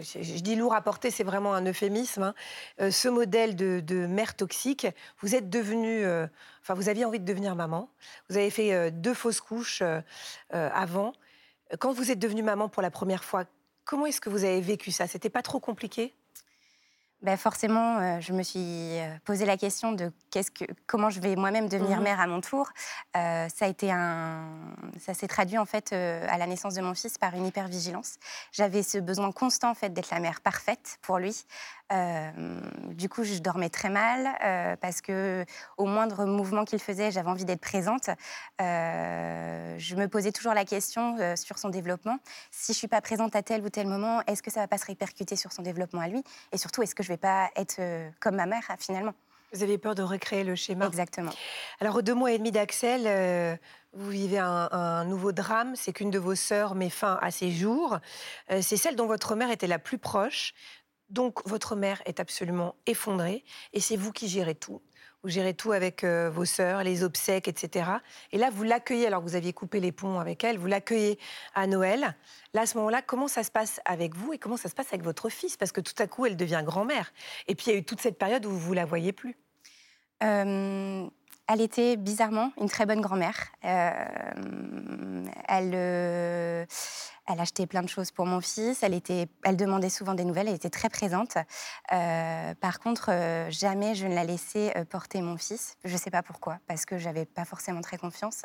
je, 0.00 0.40
dis 0.40 0.56
lourd 0.56 0.74
à 0.74 0.80
porter, 0.80 1.10
c'est 1.10 1.22
vraiment 1.22 1.54
un 1.54 1.64
euphémisme. 1.66 2.34
Hein, 2.78 2.90
ce 2.90 3.08
modèle 3.08 3.54
de, 3.54 4.06
mère 4.06 4.34
toxique, 4.34 4.88
vous 5.20 5.34
êtes 5.34 5.50
devenue, 5.50 6.04
enfin 6.62 6.74
vous 6.74 6.88
aviez 6.88 7.04
envie 7.04 7.20
de 7.20 7.24
devenir 7.24 7.54
maman. 7.54 7.90
Vous 8.28 8.36
avez 8.36 8.50
fait 8.50 8.90
deux 8.90 9.14
fausses 9.14 9.40
couches 9.40 9.84
avant. 10.50 11.12
Quand 11.78 11.92
vous 11.92 12.10
êtes 12.10 12.18
devenue 12.18 12.42
maman 12.42 12.68
pour 12.68 12.82
la 12.82 12.90
première 12.90 13.22
fois, 13.22 13.44
Comment 13.88 14.04
est-ce 14.04 14.20
que 14.20 14.28
vous 14.28 14.44
avez 14.44 14.60
vécu 14.60 14.90
ça? 14.90 15.06
C'était 15.06 15.30
pas 15.30 15.40
trop 15.40 15.60
compliqué? 15.60 16.12
Ben 17.20 17.36
forcément, 17.36 17.98
euh, 17.98 18.20
je 18.20 18.32
me 18.32 18.44
suis 18.44 18.60
euh, 18.60 19.08
posé 19.24 19.44
la 19.44 19.56
question 19.56 19.90
de 19.90 20.12
qu'est-ce 20.30 20.52
que, 20.52 20.64
comment 20.86 21.10
je 21.10 21.18
vais 21.18 21.34
moi-même 21.34 21.68
devenir 21.68 21.98
mmh 21.98 22.04
mère 22.04 22.20
à 22.20 22.28
mon 22.28 22.40
tour. 22.40 22.68
Euh, 23.16 23.48
ça 23.48 23.64
a 23.64 23.68
été 23.68 23.90
un, 23.90 24.44
ça 25.00 25.14
s'est 25.14 25.26
traduit 25.26 25.58
en 25.58 25.64
fait 25.64 25.92
à 25.92 26.38
la 26.38 26.46
naissance 26.46 26.74
de 26.74 26.80
mon 26.80 26.94
fils 26.94 27.18
par 27.18 27.34
une 27.34 27.46
hypervigilance. 27.46 28.18
J'avais 28.52 28.84
ce 28.84 28.98
besoin 28.98 29.32
constant 29.32 29.70
en 29.70 29.74
fait 29.74 29.92
d'être 29.92 30.10
la 30.10 30.20
mère 30.20 30.40
parfaite 30.40 30.98
pour 31.02 31.18
lui. 31.18 31.44
du 32.90 33.08
coup, 33.08 33.24
je 33.24 33.38
dormais 33.38 33.70
très 33.70 33.88
mal 33.88 34.76
parce 34.80 35.00
que 35.00 35.44
au 35.76 35.86
moindre 35.86 36.24
mouvement 36.26 36.64
qu'il 36.64 36.78
faisait, 36.78 37.10
j'avais 37.10 37.30
envie 37.30 37.44
d'être 37.44 37.60
présente. 37.60 38.10
je 38.58 39.94
me 39.96 40.06
posais 40.06 40.30
toujours 40.30 40.54
la 40.54 40.64
question 40.64 41.16
sur 41.34 41.58
son 41.58 41.70
développement. 41.70 42.18
Si 42.50 42.72
je 42.72 42.78
suis 42.78 42.88
pas 42.88 43.00
présente 43.00 43.34
à 43.34 43.42
tel 43.42 43.64
ou 43.64 43.70
tel 43.70 43.86
moment, 43.88 44.22
est-ce 44.26 44.42
que 44.42 44.50
ça 44.50 44.60
va 44.60 44.68
pas 44.68 44.78
se 44.78 44.86
répercuter 44.86 45.34
sur 45.34 45.52
son 45.52 45.62
développement 45.62 46.02
à 46.02 46.08
lui? 46.08 46.22
Et 46.52 46.58
surtout, 46.58 46.82
est-ce 46.82 46.94
que 46.94 47.07
je 47.08 47.14
vais 47.14 47.16
pas 47.16 47.50
être 47.56 47.76
euh, 47.78 48.10
comme 48.20 48.36
ma 48.36 48.44
mère 48.44 48.64
finalement. 48.78 49.14
Vous 49.54 49.62
avez 49.62 49.78
peur 49.78 49.94
de 49.94 50.02
recréer 50.02 50.44
le 50.44 50.54
schéma 50.54 50.86
Exactement. 50.86 51.30
Alors, 51.80 51.96
aux 51.96 52.02
deux 52.02 52.12
mois 52.12 52.32
et 52.32 52.36
demi 52.36 52.52
d'Axel, 52.52 53.04
euh, 53.06 53.56
vous 53.94 54.10
vivez 54.10 54.36
un, 54.38 55.04
nouveau 55.06 55.32
drame. 55.32 55.74
C'est 55.74 55.94
qu'une 55.94 56.10
de 56.10 56.18
vos 56.18 56.34
sœurs 56.34 56.74
met 56.74 56.90
fin 56.90 57.18
à 57.22 57.30
ses 57.30 57.50
jours. 57.50 57.98
Euh, 58.50 58.60
c'est 58.60 58.76
celle 58.76 58.94
dont 58.94 59.06
votre 59.06 59.34
mère 59.36 59.50
était 59.50 59.66
la 59.66 59.78
plus 59.78 59.96
proche. 59.96 60.52
Donc, 61.08 61.40
votre 61.48 61.76
mère 61.76 62.02
est 62.04 62.20
absolument 62.20 62.74
effondrée 62.84 63.42
et 63.72 63.80
c'est 63.80 63.96
vous 63.96 64.12
qui 64.12 64.28
gérez 64.28 64.54
tout. 64.54 64.82
Vous 65.24 65.30
gérez 65.30 65.52
tout 65.52 65.72
avec 65.72 66.04
euh, 66.04 66.30
vos 66.30 66.44
sœurs, 66.44 66.84
les 66.84 67.02
obsèques, 67.02 67.48
etc. 67.48 67.90
Et 68.30 68.38
là, 68.38 68.50
vous 68.50 68.62
l'accueillez, 68.62 69.08
alors 69.08 69.20
que 69.20 69.28
vous 69.28 69.34
aviez 69.34 69.52
coupé 69.52 69.80
les 69.80 69.90
ponts 69.90 70.20
avec 70.20 70.44
elle, 70.44 70.58
vous 70.58 70.68
l'accueillez 70.68 71.18
à 71.54 71.66
Noël. 71.66 72.14
Là, 72.54 72.60
à 72.60 72.66
ce 72.66 72.78
moment-là, 72.78 73.02
comment 73.02 73.26
ça 73.26 73.42
se 73.42 73.50
passe 73.50 73.80
avec 73.84 74.14
vous 74.14 74.32
et 74.32 74.38
comment 74.38 74.56
ça 74.56 74.68
se 74.68 74.76
passe 74.76 74.86
avec 74.88 75.02
votre 75.02 75.28
fils? 75.28 75.56
Parce 75.56 75.72
que 75.72 75.80
tout 75.80 75.94
à 75.98 76.06
coup, 76.06 76.26
elle 76.26 76.36
devient 76.36 76.62
grand-mère. 76.64 77.12
Et 77.48 77.56
puis, 77.56 77.66
il 77.66 77.72
y 77.72 77.76
a 77.76 77.78
eu 77.78 77.84
toute 77.84 78.00
cette 78.00 78.16
période 78.16 78.46
où 78.46 78.50
vous 78.50 78.70
ne 78.70 78.76
la 78.76 78.84
voyez 78.84 79.12
plus. 79.12 79.36
Euh, 80.22 81.04
elle 81.48 81.60
était 81.60 81.96
bizarrement 81.96 82.52
une 82.60 82.68
très 82.68 82.86
bonne 82.86 83.00
grand-mère. 83.00 83.48
elle, 83.62 85.74
elle 87.28 87.40
achetait 87.40 87.66
plein 87.66 87.82
de 87.82 87.88
choses 87.88 88.10
pour 88.10 88.26
mon 88.26 88.40
fils. 88.40 88.82
Elle, 88.82 88.94
était, 88.94 89.28
elle 89.44 89.56
demandait 89.56 89.90
souvent 89.90 90.14
des 90.14 90.24
nouvelles. 90.24 90.48
Elle 90.48 90.54
était 90.54 90.70
très 90.70 90.88
présente. 90.88 91.36
Euh, 91.92 92.54
par 92.54 92.80
contre, 92.80 93.10
euh, 93.10 93.50
jamais 93.50 93.94
je 93.94 94.06
ne 94.06 94.14
la 94.14 94.24
laissais 94.24 94.72
euh, 94.76 94.84
porter 94.84 95.20
mon 95.20 95.36
fils. 95.36 95.76
Je 95.84 95.92
ne 95.92 95.98
sais 95.98 96.10
pas 96.10 96.22
pourquoi, 96.22 96.58
parce 96.66 96.86
que 96.86 96.96
j'avais 96.96 97.26
pas 97.26 97.44
forcément 97.44 97.82
très 97.82 97.98
confiance. 97.98 98.42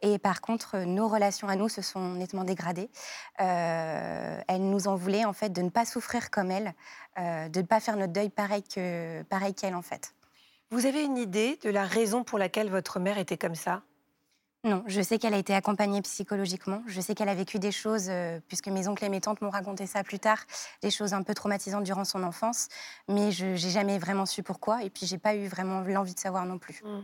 Et 0.00 0.18
par 0.18 0.40
contre, 0.40 0.78
nos 0.78 1.08
relations 1.08 1.48
à 1.48 1.56
nous 1.56 1.68
se 1.68 1.82
sont 1.82 2.14
nettement 2.14 2.44
dégradées. 2.44 2.90
elle 3.38 4.70
nous 4.70 4.86
en 4.86 4.94
voulait 4.94 5.24
en 5.24 5.32
fait 5.32 5.50
de 5.50 5.62
ne 5.62 5.70
pas 5.70 5.84
souffrir 5.84 6.30
comme 6.30 6.50
elle, 6.50 6.74
de 7.16 7.60
ne 7.60 7.66
pas 7.66 7.80
faire 7.80 7.96
notre 7.96 8.12
deuil 8.12 8.30
pareil 8.30 8.62
pareil 9.28 9.54
qu'elle 9.54 9.74
en 9.74 9.82
fait. 9.82 10.14
Vous 10.70 10.86
avez 10.86 11.02
une 11.04 11.18
idée 11.18 11.58
de 11.62 11.70
la 11.70 11.84
raison 11.84 12.22
pour 12.22 12.38
laquelle 12.38 12.70
votre 12.70 13.00
mère 13.00 13.18
était 13.18 13.38
comme 13.38 13.54
ça? 13.54 13.82
Non, 14.62 14.84
je 14.86 15.00
sais 15.00 15.18
qu'elle 15.18 15.32
a 15.32 15.38
été 15.38 15.54
accompagnée 15.54 16.02
psychologiquement. 16.02 16.82
Je 16.86 17.00
sais 17.00 17.14
qu'elle 17.14 17.30
a 17.30 17.34
vécu 17.34 17.58
des 17.58 17.72
choses, 17.72 18.08
euh, 18.10 18.40
puisque 18.46 18.68
mes 18.68 18.88
oncles 18.88 19.06
et 19.06 19.08
mes 19.08 19.22
tantes 19.22 19.40
m'ont 19.40 19.48
raconté 19.48 19.86
ça 19.86 20.04
plus 20.04 20.18
tard, 20.18 20.38
des 20.82 20.90
choses 20.90 21.14
un 21.14 21.22
peu 21.22 21.32
traumatisantes 21.32 21.84
durant 21.84 22.04
son 22.04 22.22
enfance. 22.22 22.68
Mais 23.08 23.32
je 23.32 23.46
n'ai 23.46 23.56
jamais 23.56 23.98
vraiment 23.98 24.26
su 24.26 24.42
pourquoi. 24.42 24.84
Et 24.84 24.90
puis, 24.90 25.06
j'ai 25.06 25.16
pas 25.16 25.34
eu 25.34 25.46
vraiment 25.46 25.80
l'envie 25.80 26.12
de 26.12 26.18
savoir 26.18 26.44
non 26.44 26.58
plus. 26.58 26.82
Mmh. 26.84 27.00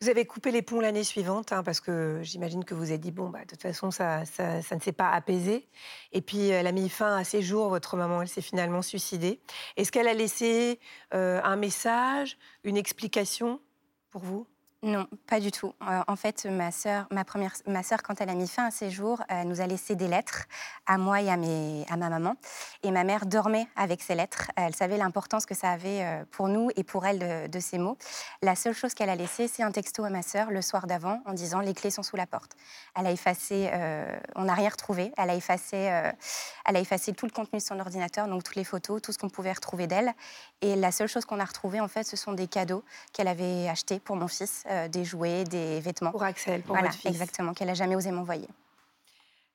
Vous 0.00 0.08
avez 0.08 0.24
coupé 0.24 0.50
les 0.50 0.62
ponts 0.62 0.80
l'année 0.80 1.04
suivante, 1.04 1.52
hein, 1.52 1.62
parce 1.62 1.80
que 1.80 2.20
j'imagine 2.22 2.64
que 2.64 2.72
vous 2.72 2.84
avez 2.84 2.96
dit, 2.96 3.10
bon, 3.10 3.28
bah, 3.28 3.40
de 3.40 3.50
toute 3.50 3.60
façon, 3.60 3.90
ça, 3.90 4.24
ça, 4.24 4.62
ne 4.74 4.80
s'est 4.80 4.92
pas 4.92 5.10
apaisé. 5.10 5.68
Et 6.12 6.22
puis, 6.22 6.48
elle 6.48 6.66
a 6.66 6.72
mis 6.72 6.88
fin 6.88 7.14
à 7.14 7.24
ses 7.24 7.42
jours, 7.42 7.68
votre 7.68 7.98
maman, 7.98 8.22
elle 8.22 8.28
s'est 8.28 8.40
finalement 8.40 8.80
suicidée. 8.80 9.42
Est-ce 9.76 9.92
qu'elle 9.92 10.08
a 10.08 10.14
laissé 10.14 10.80
euh, 11.12 11.42
un 11.44 11.56
message, 11.56 12.38
une 12.64 12.78
explication 12.78 13.60
pour 14.08 14.22
vous? 14.22 14.46
Non, 14.82 15.06
pas 15.26 15.40
du 15.40 15.50
tout. 15.50 15.74
Euh, 15.82 16.00
en 16.08 16.16
fait, 16.16 16.46
ma 16.46 16.72
sœur, 16.72 17.06
ma 17.10 17.22
première, 17.22 17.52
ma 17.66 17.82
sœur, 17.82 18.02
quand 18.02 18.18
elle 18.22 18.30
a 18.30 18.34
mis 18.34 18.48
fin 18.48 18.64
à 18.64 18.70
ses 18.70 18.90
jours, 18.90 19.22
nous 19.44 19.60
a 19.60 19.66
laissé 19.66 19.94
des 19.94 20.08
lettres 20.08 20.46
à 20.86 20.96
moi 20.96 21.20
et 21.20 21.28
à, 21.28 21.36
ma 21.36 22.08
maman. 22.08 22.34
Et 22.82 22.90
ma 22.90 23.04
mère 23.04 23.26
dormait 23.26 23.68
avec 23.76 24.00
ces 24.00 24.14
lettres. 24.14 24.50
Elle 24.56 24.74
savait 24.74 24.96
l'importance 24.96 25.44
que 25.44 25.54
ça 25.54 25.70
avait 25.70 26.02
euh, 26.02 26.24
pour 26.30 26.48
nous 26.48 26.70
et 26.76 26.84
pour 26.84 27.04
elle 27.04 27.50
de, 27.50 27.60
ces 27.60 27.76
mots. 27.76 27.98
La 28.40 28.56
seule 28.56 28.72
chose 28.72 28.94
qu'elle 28.94 29.10
a 29.10 29.16
laissée, 29.16 29.48
c'est 29.48 29.62
un 29.62 29.70
texto 29.70 30.02
à 30.02 30.08
ma 30.08 30.22
sœur 30.22 30.50
le 30.50 30.62
soir 30.62 30.86
d'avant 30.86 31.20
en 31.26 31.34
disant 31.34 31.60
les 31.60 31.74
clés 31.74 31.90
sont 31.90 32.02
sous 32.02 32.16
la 32.16 32.26
porte. 32.26 32.56
Elle 32.96 33.06
a 33.06 33.10
effacé, 33.10 33.68
euh, 33.74 34.18
on 34.34 34.44
n'a 34.44 34.54
rien 34.54 34.70
retrouvé. 34.70 35.12
Elle 35.18 35.28
a 35.28 35.34
effacé, 35.34 35.76
elle 35.76 36.76
a 36.76 36.80
effacé 36.80 37.12
tout 37.12 37.26
le 37.26 37.32
contenu 37.32 37.58
de 37.58 37.64
son 37.64 37.78
ordinateur, 37.80 38.28
donc 38.28 38.44
toutes 38.44 38.56
les 38.56 38.64
photos, 38.64 39.02
tout 39.02 39.12
ce 39.12 39.18
qu'on 39.18 39.28
pouvait 39.28 39.52
retrouver 39.52 39.86
d'elle. 39.86 40.14
Et 40.62 40.74
la 40.74 40.90
seule 40.90 41.08
chose 41.08 41.26
qu'on 41.26 41.38
a 41.38 41.44
retrouvé, 41.44 41.80
en 41.80 41.88
fait, 41.88 42.04
ce 42.04 42.16
sont 42.16 42.32
des 42.32 42.46
cadeaux 42.46 42.82
qu'elle 43.12 43.28
avait 43.28 43.68
achetés 43.68 44.00
pour 44.00 44.16
mon 44.16 44.26
fils 44.26 44.64
euh, 44.70 44.88
des 44.88 45.04
jouets, 45.04 45.44
des 45.44 45.80
vêtements. 45.80 46.10
Pour 46.10 46.22
Axel, 46.22 46.62
pour 46.62 46.74
voilà, 46.74 46.88
votre 46.88 47.00
fils. 47.00 47.10
exactement, 47.10 47.54
qu'elle 47.54 47.68
n'a 47.68 47.74
jamais 47.74 47.96
osé 47.96 48.10
m'envoyer. 48.10 48.48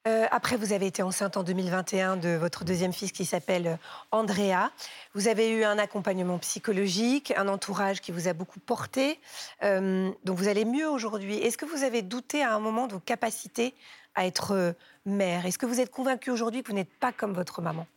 Euh, 0.07 0.25
après, 0.29 0.55
vous 0.55 0.73
avez 0.73 0.85
été 0.85 1.01
enceinte 1.01 1.37
en 1.37 1.43
2021 1.43 2.17
de 2.17 2.35
votre 2.35 2.63
deuxième 2.63 2.93
fils 2.93 3.11
qui 3.11 3.25
s'appelle 3.25 3.67
euh, 3.67 3.77
Andrea. 4.11 4.71
Vous 5.13 5.27
avez 5.27 5.49
eu 5.49 5.63
un 5.63 5.79
accompagnement 5.79 6.37
psychologique, 6.39 7.33
un 7.37 7.47
entourage 7.47 8.01
qui 8.01 8.11
vous 8.11 8.27
a 8.27 8.33
beaucoup 8.33 8.59
porté. 8.59 9.19
donc 9.61 10.37
vous 10.37 10.47
allez 10.47 10.65
mieux 10.65 10.89
aujourd'hui. 10.89 11.37
Est-ce 11.37 11.57
que 11.57 11.65
vous 11.65 11.83
avez 11.83 12.01
douté 12.01 12.43
à 12.43 12.53
un 12.53 12.59
moment 12.59 12.87
de 12.87 12.93
vos 12.93 12.99
capacités 12.99 13.73
à 14.13 14.25
être 14.25 14.75
mère? 15.05 15.45
Est-ce 15.45 15.57
que 15.57 15.65
vous 15.65 15.79
êtes 15.79 15.91
convaincue 15.91 16.29
aujourd'hui 16.29 16.61
que 16.61 16.67
vous 16.67 16.77
n'êtes 16.77 16.93
pas 16.99 17.11
comme 17.11 17.33
votre 17.33 17.61
maman? 17.61 17.87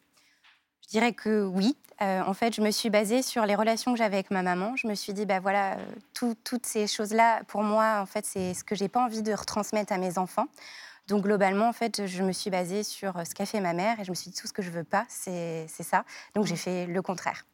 Je 0.83 0.89
dirais 0.89 1.13
que 1.13 1.45
oui. 1.45 1.77
Euh, 2.01 2.23
en 2.23 2.35
fait, 2.35 2.55
je 2.55 2.61
me 2.61 2.71
suis 2.71 2.91
basée 2.91 3.23
sur 3.23 3.45
les 3.45 3.57
relations 3.57 3.93
que 3.93 3.99
j'avais 3.99 4.17
avec 4.17 4.31
ma 4.31 4.43
maman. 4.43 4.77
Je 4.77 4.87
me 4.87 4.95
suis 4.95 5.13
dit, 5.13 5.27
bah 5.27 5.41
voilà, 5.41 5.75
euh, 5.75 6.35
toutes 6.45 6.65
ces 6.65 6.87
choses-là, 6.87 7.43
pour 7.49 7.63
moi, 7.63 7.99
en 8.01 8.07
fait, 8.07 8.25
c'est 8.25 8.55
ce 8.55 8.63
que 8.63 8.77
j'ai 8.77 8.89
pas 8.89 9.05
envie 9.05 9.23
de 9.23 9.33
retransmettre 9.33 9.93
à 9.93 9.99
mes 9.99 10.17
enfants. 10.17 10.47
Donc 11.09 11.25
globalement, 11.25 11.69
en 11.69 11.73
fait, 11.73 12.07
je 12.07 12.23
me 12.23 12.33
suis 12.33 12.51
basée 12.51 12.83
sur 12.83 13.15
ce 13.27 13.35
qu'a 13.35 13.47
fait 13.47 13.61
ma 13.61 13.73
mère 13.73 13.99
et 13.99 14.05
je 14.05 14.11
me 14.11 14.15
suis 14.15 14.31
dit 14.31 14.39
tout 14.39 14.47
ce 14.47 14.53
que 14.53 14.63
je 14.63 14.71
veux 14.71 14.85
pas, 14.85 15.07
c'est 15.09 15.67
ça. 15.69 16.05
Donc 16.35 16.45
j'ai 16.45 16.57
fait 16.57 16.87
le 16.87 17.01
contraire. 17.01 17.47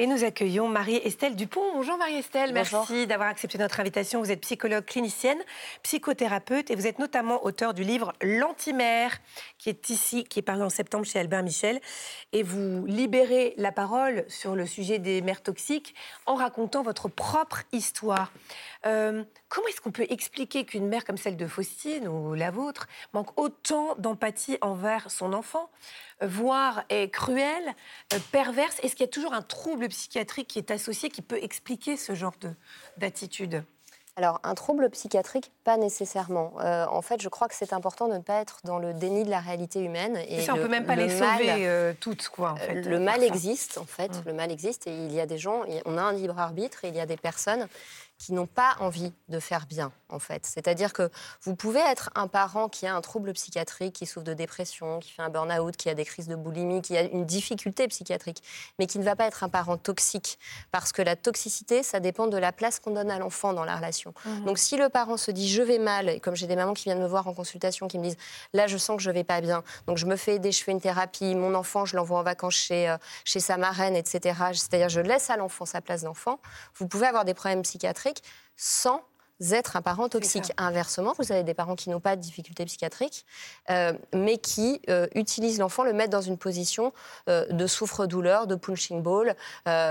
Et 0.00 0.06
nous 0.06 0.24
accueillons 0.24 0.66
Marie-Estelle 0.66 1.36
Dupont. 1.36 1.74
Bonjour 1.74 1.98
Marie-Estelle, 1.98 2.54
merci 2.54 3.06
d'avoir 3.06 3.28
accepté 3.28 3.58
notre 3.58 3.80
invitation. 3.80 4.20
Vous 4.20 4.30
êtes 4.30 4.40
psychologue 4.40 4.86
clinicienne, 4.86 5.36
psychothérapeute 5.82 6.70
et 6.70 6.74
vous 6.74 6.86
êtes 6.86 6.98
notamment 6.98 7.44
auteur 7.44 7.74
du 7.74 7.82
livre 7.82 8.14
L'antimère 8.22 9.18
qui 9.58 9.68
est 9.68 9.90
ici, 9.90 10.24
qui 10.24 10.38
est 10.38 10.42
paru 10.42 10.62
en 10.62 10.70
septembre 10.70 11.04
chez 11.04 11.18
Albert 11.18 11.42
Michel. 11.42 11.82
Et 12.32 12.42
vous 12.42 12.86
libérez 12.86 13.52
la 13.58 13.72
parole 13.72 14.24
sur 14.26 14.56
le 14.56 14.64
sujet 14.64 14.98
des 14.98 15.20
mères 15.20 15.42
toxiques 15.42 15.94
en 16.24 16.34
racontant 16.34 16.82
votre 16.82 17.08
propre 17.08 17.64
histoire. 17.72 18.32
Euh, 18.86 19.22
comment 19.50 19.68
est-ce 19.68 19.82
qu'on 19.82 19.90
peut 19.90 20.06
expliquer 20.08 20.64
qu'une 20.64 20.88
mère 20.88 21.04
comme 21.04 21.18
celle 21.18 21.36
de 21.36 21.46
Faustine 21.46 22.08
ou 22.08 22.32
la 22.32 22.50
vôtre 22.50 22.88
manque 23.12 23.38
autant 23.38 23.94
d'empathie 23.98 24.56
envers 24.62 24.79
son 25.08 25.32
enfant 25.32 25.70
voire 26.22 26.84
est 26.88 27.08
cruelle, 27.08 27.74
euh, 28.12 28.18
perverse 28.32 28.78
Est-ce 28.82 28.94
qu'il 28.94 29.04
y 29.04 29.08
a 29.08 29.12
toujours 29.12 29.34
un 29.34 29.42
trouble 29.42 29.88
psychiatrique 29.88 30.48
qui 30.48 30.58
est 30.58 30.70
associé, 30.70 31.10
qui 31.10 31.22
peut 31.22 31.38
expliquer 31.42 31.96
ce 31.96 32.14
genre 32.14 32.34
d'attitude? 32.96 33.64
Alors, 34.16 34.40
un 34.42 34.54
trouble 34.54 34.90
psychiatrique, 34.90 35.50
pas 35.64 35.76
nécessairement. 35.76 36.52
Euh, 36.60 36.84
en 36.90 37.00
fait, 37.00 37.22
je 37.22 37.28
crois 37.28 37.48
que 37.48 37.54
c'est 37.54 37.72
important 37.72 38.08
de 38.08 38.14
ne 38.14 38.18
pas 38.18 38.40
être 38.40 38.58
dans 38.64 38.78
le 38.78 38.92
déni 38.92 39.24
de 39.24 39.30
la 39.30 39.40
réalité 39.40 39.80
humaine. 39.80 40.18
Et 40.28 40.42
ça, 40.42 40.52
on 40.52 40.56
ne 40.56 40.62
peut 40.62 40.68
même 40.68 40.84
pas 40.84 40.96
les 40.96 41.08
sauver 41.08 41.66
euh, 41.66 41.94
toutes, 41.98 42.28
quoi, 42.28 42.52
en 42.52 42.56
fait. 42.56 42.82
Le 42.82 42.98
mal 42.98 43.22
existe, 43.22 43.78
en 43.78 43.86
fait. 43.86 44.10
Mmh. 44.10 44.22
Le 44.26 44.32
mal 44.34 44.50
existe 44.50 44.86
et 44.88 44.94
il 44.94 45.12
y 45.12 45.20
a 45.20 45.26
des 45.26 45.38
gens, 45.38 45.62
on 45.86 45.96
a 45.96 46.02
un 46.02 46.12
libre 46.12 46.38
arbitre 46.38 46.84
et 46.84 46.88
il 46.88 46.96
y 46.96 47.00
a 47.00 47.06
des 47.06 47.16
personnes 47.16 47.66
qui 48.20 48.34
n'ont 48.34 48.46
pas 48.46 48.76
envie 48.80 49.14
de 49.30 49.40
faire 49.40 49.64
bien, 49.66 49.92
en 50.10 50.18
fait. 50.18 50.44
C'est-à-dire 50.44 50.92
que 50.92 51.10
vous 51.40 51.56
pouvez 51.56 51.80
être 51.80 52.10
un 52.14 52.28
parent 52.28 52.68
qui 52.68 52.86
a 52.86 52.94
un 52.94 53.00
trouble 53.00 53.32
psychiatrique, 53.32 53.94
qui 53.94 54.04
souffre 54.04 54.26
de 54.26 54.34
dépression, 54.34 55.00
qui 55.00 55.10
fait 55.10 55.22
un 55.22 55.30
burn-out, 55.30 55.74
qui 55.74 55.88
a 55.88 55.94
des 55.94 56.04
crises 56.04 56.28
de 56.28 56.36
boulimie, 56.36 56.82
qui 56.82 56.98
a 56.98 57.00
une 57.00 57.24
difficulté 57.24 57.88
psychiatrique, 57.88 58.42
mais 58.78 58.86
qui 58.86 58.98
ne 58.98 59.04
va 59.04 59.16
pas 59.16 59.24
être 59.24 59.42
un 59.42 59.48
parent 59.48 59.78
toxique. 59.78 60.38
Parce 60.70 60.92
que 60.92 61.00
la 61.00 61.16
toxicité, 61.16 61.82
ça 61.82 61.98
dépend 61.98 62.26
de 62.26 62.36
la 62.36 62.52
place 62.52 62.78
qu'on 62.78 62.90
donne 62.90 63.10
à 63.10 63.18
l'enfant 63.18 63.54
dans 63.54 63.64
la 63.64 63.74
relation. 63.76 64.12
Mmh. 64.26 64.44
Donc 64.44 64.58
si 64.58 64.76
le 64.76 64.90
parent 64.90 65.16
se 65.16 65.30
dit 65.30 65.48
je 65.48 65.62
vais 65.62 65.78
mal, 65.78 66.10
et 66.10 66.20
comme 66.20 66.36
j'ai 66.36 66.46
des 66.46 66.56
mamans 66.56 66.74
qui 66.74 66.84
viennent 66.84 67.00
me 67.00 67.08
voir 67.08 67.26
en 67.26 67.32
consultation 67.32 67.88
qui 67.88 67.98
me 67.98 68.04
disent 68.04 68.18
là 68.52 68.66
je 68.66 68.76
sens 68.76 68.98
que 68.98 69.02
je 69.02 69.10
vais 69.10 69.24
pas 69.24 69.40
bien, 69.40 69.64
donc 69.86 69.96
je 69.96 70.04
me 70.04 70.16
fais 70.16 70.34
aider, 70.34 70.52
je 70.52 70.62
fais 70.62 70.72
une 70.72 70.80
thérapie, 70.82 71.34
mon 71.34 71.54
enfant 71.54 71.86
je 71.86 71.96
l'envoie 71.96 72.18
en 72.18 72.22
vacances 72.22 72.54
chez, 72.54 72.90
euh, 72.90 72.98
chez 73.24 73.40
sa 73.40 73.56
marraine, 73.56 73.96
etc. 73.96 74.38
C'est-à-dire 74.52 74.90
je 74.90 75.00
laisse 75.00 75.30
à 75.30 75.38
l'enfant 75.38 75.64
sa 75.64 75.80
place 75.80 76.02
d'enfant, 76.02 76.38
vous 76.74 76.86
pouvez 76.86 77.06
avoir 77.06 77.24
des 77.24 77.32
problèmes 77.32 77.62
psychiatriques 77.62 78.09
sans 78.56 79.02
être 79.52 79.76
un 79.76 79.82
parent 79.82 80.08
toxique. 80.08 80.52
Inversement, 80.56 81.14
vous 81.18 81.32
avez 81.32 81.42
des 81.42 81.54
parents 81.54 81.76
qui 81.76 81.90
n'ont 81.90 82.00
pas 82.00 82.16
de 82.16 82.20
difficultés 82.20 82.64
psychiatriques, 82.66 83.24
euh, 83.70 83.92
mais 84.14 84.38
qui 84.38 84.80
euh, 84.88 85.06
utilisent 85.14 85.58
l'enfant, 85.58 85.82
le 85.82 85.92
mettent 85.92 86.10
dans 86.10 86.20
une 86.20 86.36
position 86.36 86.92
euh, 87.28 87.46
de 87.46 87.66
souffre-douleur, 87.66 88.46
de 88.46 88.54
punching 88.54 89.02
ball, 89.02 89.34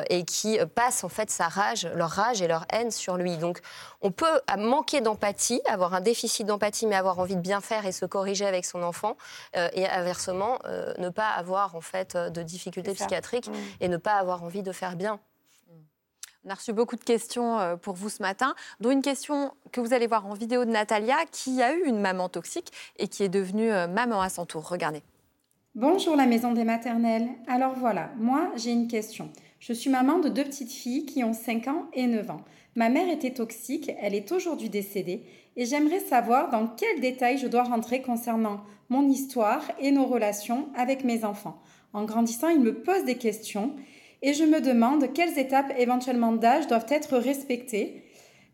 et 0.10 0.24
qui 0.26 0.60
passent 0.76 1.04
en 1.04 1.10
fait 1.10 1.32
sa 1.32 1.48
rage, 1.48 1.88
leur 1.96 2.10
rage 2.10 2.42
et 2.42 2.48
leur 2.48 2.66
haine 2.70 2.92
sur 2.92 3.18
lui. 3.18 3.38
Donc, 3.38 3.60
on 4.02 4.12
peut 4.12 4.42
manquer 4.58 5.02
d'empathie, 5.02 5.62
avoir 5.68 5.94
un 5.94 6.02
déficit 6.02 6.46
d'empathie, 6.46 6.86
mais 6.86 6.96
avoir 6.96 7.20
envie 7.20 7.36
de 7.36 7.42
bien 7.42 7.62
faire 7.62 7.86
et 7.86 7.92
se 7.92 8.06
corriger 8.06 8.46
avec 8.46 8.66
son 8.66 8.84
enfant, 8.84 9.16
et 9.54 9.88
inversement, 9.88 10.60
ne 10.98 11.10
pas 11.10 11.30
avoir 11.30 11.76
en 11.76 11.82
fait 11.82 12.18
de 12.18 12.44
difficultés 12.44 12.94
psychiatriques 12.94 13.48
mmh. 13.48 13.54
et 13.82 13.88
ne 13.88 13.98
pas 13.98 14.16
avoir 14.16 14.44
envie 14.44 14.64
de 14.64 14.72
faire 14.72 14.96
bien. 14.96 15.20
On 16.46 16.52
a 16.52 16.54
reçu 16.54 16.72
beaucoup 16.72 16.96
de 16.96 17.04
questions 17.04 17.60
euh, 17.60 17.76
pour 17.76 17.96
vous 17.96 18.08
ce 18.08 18.22
matin, 18.22 18.56
dont 18.80 18.92
une 18.92 19.02
question 19.02 19.52
que 19.74 19.82
vous 19.82 19.94
allez 19.94 20.08
voir 20.08 20.26
en 20.26 20.34
vidéo 20.34 20.64
de 20.64 20.70
Natalia, 20.70 21.18
qui 21.30 21.62
a 21.62 21.74
eu 21.74 21.84
une 21.86 22.00
maman 22.00 22.30
toxique 22.30 22.72
et 22.98 23.10
qui 23.10 23.24
est 23.24 23.30
devenue 23.30 23.74
euh, 23.74 23.88
maman 23.88 24.22
à 24.22 24.30
son 24.30 24.46
tour. 24.46 24.66
Regardez. 24.70 25.02
Bonjour 25.76 26.16
la 26.16 26.26
maison 26.26 26.54
des 26.54 26.64
maternelles. 26.64 27.28
Alors 27.48 27.74
voilà, 27.74 28.12
moi 28.18 28.52
j'ai 28.56 28.72
une 28.72 28.88
question. 28.88 29.30
Je 29.60 29.74
suis 29.74 29.90
maman 29.90 30.20
de 30.20 30.30
deux 30.30 30.46
petites 30.46 30.72
filles 30.72 31.06
qui 31.06 31.26
ont 31.26 31.34
5 31.34 31.68
ans 31.68 31.86
et 31.92 32.08
9 32.08 32.32
ans. 32.32 32.42
Ma 32.76 32.88
mère 32.88 33.10
était 33.10 33.34
toxique, 33.34 33.92
elle 34.00 34.16
est 34.16 34.32
aujourd'hui 34.32 34.70
décédée 34.70 35.26
et 35.58 35.66
j'aimerais 35.66 36.00
savoir 36.00 36.50
dans 36.50 36.68
quels 36.68 37.02
détails 37.02 37.38
je 37.38 37.48
dois 37.48 37.64
rentrer 37.64 38.02
concernant 38.02 38.62
mon 38.88 39.06
histoire 39.10 39.64
et 39.80 39.92
nos 39.92 40.06
relations 40.06 40.70
avec 40.76 41.04
mes 41.04 41.26
enfants. 41.26 41.62
En 41.92 42.06
grandissant, 42.06 42.48
ils 42.48 42.62
me 42.62 42.82
posent 42.82 43.04
des 43.04 43.18
questions 43.18 43.76
et 44.22 44.34
je 44.34 44.44
me 44.44 44.62
demande 44.62 45.14
quelles 45.14 45.38
étapes 45.38 45.74
éventuellement 45.78 46.34
d'âge 46.34 46.68
doivent 46.68 46.86
être 46.90 47.18
respectées 47.18 48.04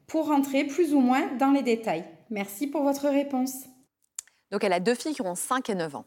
pour 0.08 0.28
rentrer 0.28 0.66
plus 0.66 0.94
ou 0.94 1.00
moins 1.00 1.28
dans 1.40 1.52
les 1.52 1.64
détails. 1.64 2.06
Merci 2.30 2.68
pour 2.68 2.84
votre 2.84 3.08
réponse. 3.10 3.66
Donc 4.52 4.64
elle 4.64 4.74
a 4.74 4.80
deux 4.80 4.96
filles 4.96 5.16
qui 5.16 5.22
ont 5.22 5.36
5 5.36 5.70
et 5.70 5.76
9 5.76 5.96
ans. 5.96 6.06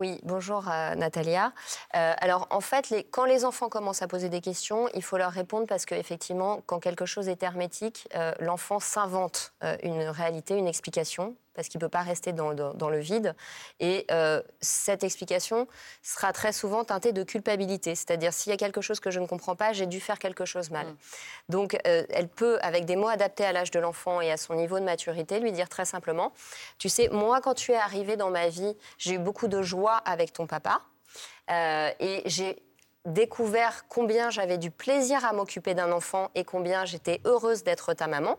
Oui, 0.00 0.18
bonjour 0.24 0.68
euh, 0.68 0.94
Natalia. 0.96 1.52
Euh, 1.94 2.12
alors 2.18 2.48
en 2.50 2.60
fait, 2.60 2.92
quand 3.12 3.24
les 3.24 3.44
enfants 3.44 3.68
commencent 3.68 4.02
à 4.02 4.08
poser 4.08 4.28
des 4.28 4.40
questions, 4.40 4.88
il 4.94 5.02
faut 5.02 5.16
leur 5.16 5.30
répondre 5.30 5.66
parce 5.66 5.86
qu'effectivement, 5.86 6.60
quand 6.66 6.80
quelque 6.80 7.06
chose 7.06 7.28
est 7.28 7.42
hermétique, 7.42 8.08
euh, 8.16 8.32
l'enfant 8.40 8.80
s'invente 8.80 9.54
une 9.82 10.02
réalité, 10.02 10.56
une 10.56 10.66
explication 10.66 11.36
parce 11.54 11.68
qu'il 11.68 11.78
ne 11.78 11.84
peut 11.84 11.90
pas 11.90 12.02
rester 12.02 12.32
dans, 12.32 12.50
le 12.52 12.98
vide. 12.98 13.34
Et 13.80 14.06
euh, 14.10 14.42
cette 14.60 15.04
explication 15.04 15.66
sera 16.02 16.32
très 16.32 16.52
souvent 16.52 16.84
teintée 16.84 17.12
de 17.12 17.22
culpabilité, 17.22 17.94
c'est-à-dire 17.94 18.32
s'il 18.32 18.50
y 18.50 18.54
a 18.54 18.56
quelque 18.56 18.80
chose 18.80 19.00
que 19.00 19.10
je 19.10 19.20
ne 19.20 19.26
comprends 19.26 19.56
pas, 19.56 19.72
j'ai 19.72 19.86
dû 19.86 20.00
faire 20.00 20.18
quelque 20.18 20.44
chose 20.44 20.70
mal. 20.70 20.86
Mm. 20.86 20.96
Donc 21.48 21.78
euh, 21.86 22.04
elle 22.10 22.28
peut, 22.28 22.58
avec 22.62 22.84
des 22.84 22.96
mots 22.96 23.08
adaptés 23.08 23.44
à 23.44 23.52
l'âge 23.52 23.70
de 23.70 23.80
l'enfant 23.80 24.20
et 24.20 24.30
à 24.30 24.36
son 24.36 24.54
niveau 24.54 24.78
de 24.78 24.84
maturité, 24.84 25.40
lui 25.40 25.52
dire 25.52 25.68
très 25.68 25.84
simplement, 25.84 26.32
tu 26.78 26.88
sais, 26.88 27.08
moi 27.08 27.40
quand 27.40 27.54
tu 27.54 27.72
es 27.72 27.76
arrivé 27.76 28.16
dans 28.16 28.30
ma 28.30 28.48
vie, 28.48 28.76
j'ai 28.98 29.14
eu 29.14 29.18
beaucoup 29.18 29.48
de 29.48 29.62
joie 29.62 29.96
avec 29.96 30.32
ton 30.32 30.46
papa. 30.46 30.80
Euh, 31.50 31.90
et 32.00 32.22
j'ai 32.26 32.62
découvert 33.04 33.86
combien 33.88 34.30
j'avais 34.30 34.58
du 34.58 34.70
plaisir 34.70 35.24
à 35.24 35.32
m'occuper 35.32 35.74
d'un 35.74 35.92
enfant 35.92 36.30
et 36.34 36.44
combien 36.44 36.84
j'étais 36.84 37.20
heureuse 37.24 37.62
d'être 37.62 37.92
ta 37.92 38.06
maman. 38.06 38.38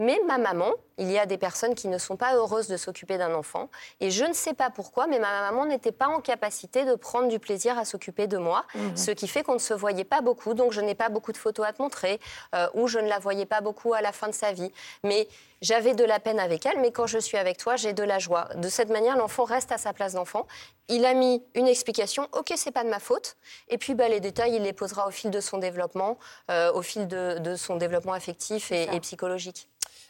Mais 0.00 0.18
ma 0.26 0.38
maman, 0.38 0.72
il 0.98 1.10
y 1.10 1.18
a 1.18 1.26
des 1.26 1.38
personnes 1.38 1.74
qui 1.74 1.88
ne 1.88 1.98
sont 1.98 2.16
pas 2.16 2.34
heureuses 2.34 2.68
de 2.68 2.76
s'occuper 2.76 3.18
d'un 3.18 3.34
enfant. 3.34 3.68
Et 4.00 4.10
je 4.10 4.24
ne 4.24 4.32
sais 4.32 4.54
pas 4.54 4.70
pourquoi, 4.70 5.06
mais 5.06 5.18
ma 5.18 5.40
maman 5.40 5.66
n'était 5.66 5.92
pas 5.92 6.08
en 6.08 6.20
capacité 6.20 6.84
de 6.84 6.94
prendre 6.94 7.28
du 7.28 7.38
plaisir 7.38 7.78
à 7.78 7.84
s'occuper 7.84 8.26
de 8.26 8.38
moi. 8.38 8.64
Mhm. 8.74 8.96
Ce 8.96 9.10
qui 9.10 9.28
fait 9.28 9.42
qu'on 9.42 9.54
ne 9.54 9.58
se 9.58 9.74
voyait 9.74 10.04
pas 10.04 10.20
beaucoup. 10.20 10.54
Donc 10.54 10.72
je 10.72 10.80
n'ai 10.80 10.94
pas 10.94 11.08
beaucoup 11.08 11.32
de 11.32 11.36
photos 11.36 11.66
à 11.66 11.72
te 11.72 11.82
montrer. 11.82 12.20
Euh, 12.54 12.68
ou 12.74 12.86
je 12.86 12.98
ne 12.98 13.08
la 13.08 13.18
voyais 13.18 13.46
pas 13.46 13.60
beaucoup 13.60 13.94
à 13.94 14.00
la 14.00 14.12
fin 14.12 14.28
de 14.28 14.34
sa 14.34 14.52
vie. 14.52 14.72
Mais 15.02 15.28
j'avais 15.60 15.94
de 15.94 16.04
la 16.04 16.20
peine 16.20 16.38
avec 16.38 16.66
elle. 16.66 16.80
Mais 16.80 16.92
quand 16.92 17.06
je 17.06 17.18
suis 17.18 17.38
avec 17.38 17.56
toi, 17.56 17.76
j'ai 17.76 17.92
de 17.92 18.02
la 18.02 18.18
joie. 18.18 18.48
De 18.56 18.68
cette 18.68 18.90
manière, 18.90 19.16
l'enfant 19.16 19.44
reste 19.44 19.72
à 19.72 19.78
sa 19.78 19.92
place 19.92 20.12
d'enfant. 20.12 20.46
Il 20.88 21.04
a 21.04 21.14
mis 21.14 21.42
une 21.54 21.66
explication. 21.66 22.28
Ok, 22.32 22.52
c'est 22.56 22.70
pas 22.70 22.84
de 22.84 22.90
ma 22.90 23.00
faute. 23.00 23.36
Et 23.68 23.78
puis 23.78 23.94
bah, 23.94 24.08
les 24.08 24.20
détails, 24.20 24.56
il 24.56 24.62
les 24.62 24.72
posera 24.72 25.08
au 25.08 25.10
fil 25.10 25.30
de 25.30 25.40
son 25.40 25.58
développement, 25.58 26.18
euh, 26.50 26.72
au 26.72 26.82
fil 26.82 27.08
de, 27.08 27.54
son 27.56 27.76
développement 27.76 28.12
affectif 28.12 28.70
et 28.72 29.00
psychologique. 29.00 29.68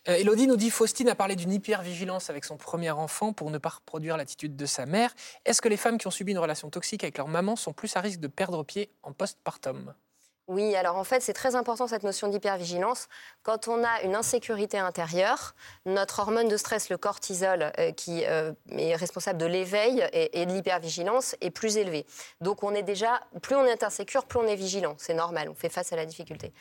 Euh, 0.09 0.17
Elodie 0.17 0.47
nous 0.47 0.57
dit 0.57 0.71
Faustine 0.75 1.09
a 1.09 1.15
parlé 1.15 1.37
d'une 1.37 1.53
hypervigilance 1.53 2.31
avec 2.31 2.45
son 2.45 2.57
premier 2.57 2.91
enfant 2.91 3.33
pour 3.33 3.53
ne 3.53 3.59
pas 3.59 3.69
reproduire 3.69 4.17
l'attitude 4.17 4.57
de 4.57 4.67
sa 4.67 4.87
mère. 4.87 5.15
Est-ce 5.45 5.63
que 5.63 5.69
les 5.69 5.77
femmes 5.77 5.99
qui 5.99 6.09
ont 6.09 6.11
subi 6.11 6.33
une 6.33 6.39
relation 6.39 6.69
toxique 6.69 7.05
avec 7.05 7.17
leur 7.17 7.29
maman 7.29 7.55
sont 7.55 7.73
plus 7.73 7.95
à 7.97 8.01
risque 8.01 8.19
de 8.19 8.27
perdre 8.27 8.65
pied 8.65 8.91
en 9.05 9.13
postpartum? 9.13 9.95
Oui, 10.49 10.75
alors 10.75 10.97
en 10.97 11.05
fait, 11.05 11.23
c'est 11.23 11.33
très 11.33 11.55
important 11.55 11.87
cette 11.87 12.03
notion 12.03 12.27
d'hypervigilance. 12.27 13.09
Quand 13.45 13.69
on 13.69 13.85
a 13.85 14.03
une 14.03 14.17
insécurité 14.17 14.77
intérieure, 14.77 15.55
notre 15.87 16.19
hormone 16.19 16.49
de 16.49 16.57
stress, 16.57 16.91
le 16.91 16.99
cortisol, 16.99 17.73
euh, 17.79 17.93
qui 17.93 18.25
euh, 18.27 18.53
est 18.69 18.97
responsable 18.97 19.39
de 19.39 19.47
l'éveil 19.47 20.05
et, 20.13 20.45
de 20.45 20.53
l'hypervigilance, 20.53 21.37
est 21.41 21.51
plus 21.51 21.77
élevé. 21.77 22.05
Donc 22.41 22.65
on 22.65 22.75
est 22.75 22.83
déjà, 22.83 23.21
plus 23.43 23.55
on 23.55 23.65
est 23.65 23.85
insécure, 23.85 24.27
plus 24.27 24.41
on 24.41 24.47
est 24.47 24.57
vigilant. 24.57 24.97
C'est 24.99 25.15
normal, 25.15 25.49
on 25.49 25.55
fait 25.55 25.71
face 25.71 25.93
à 25.93 25.97
la 25.97 26.05
difficulté. 26.05 26.53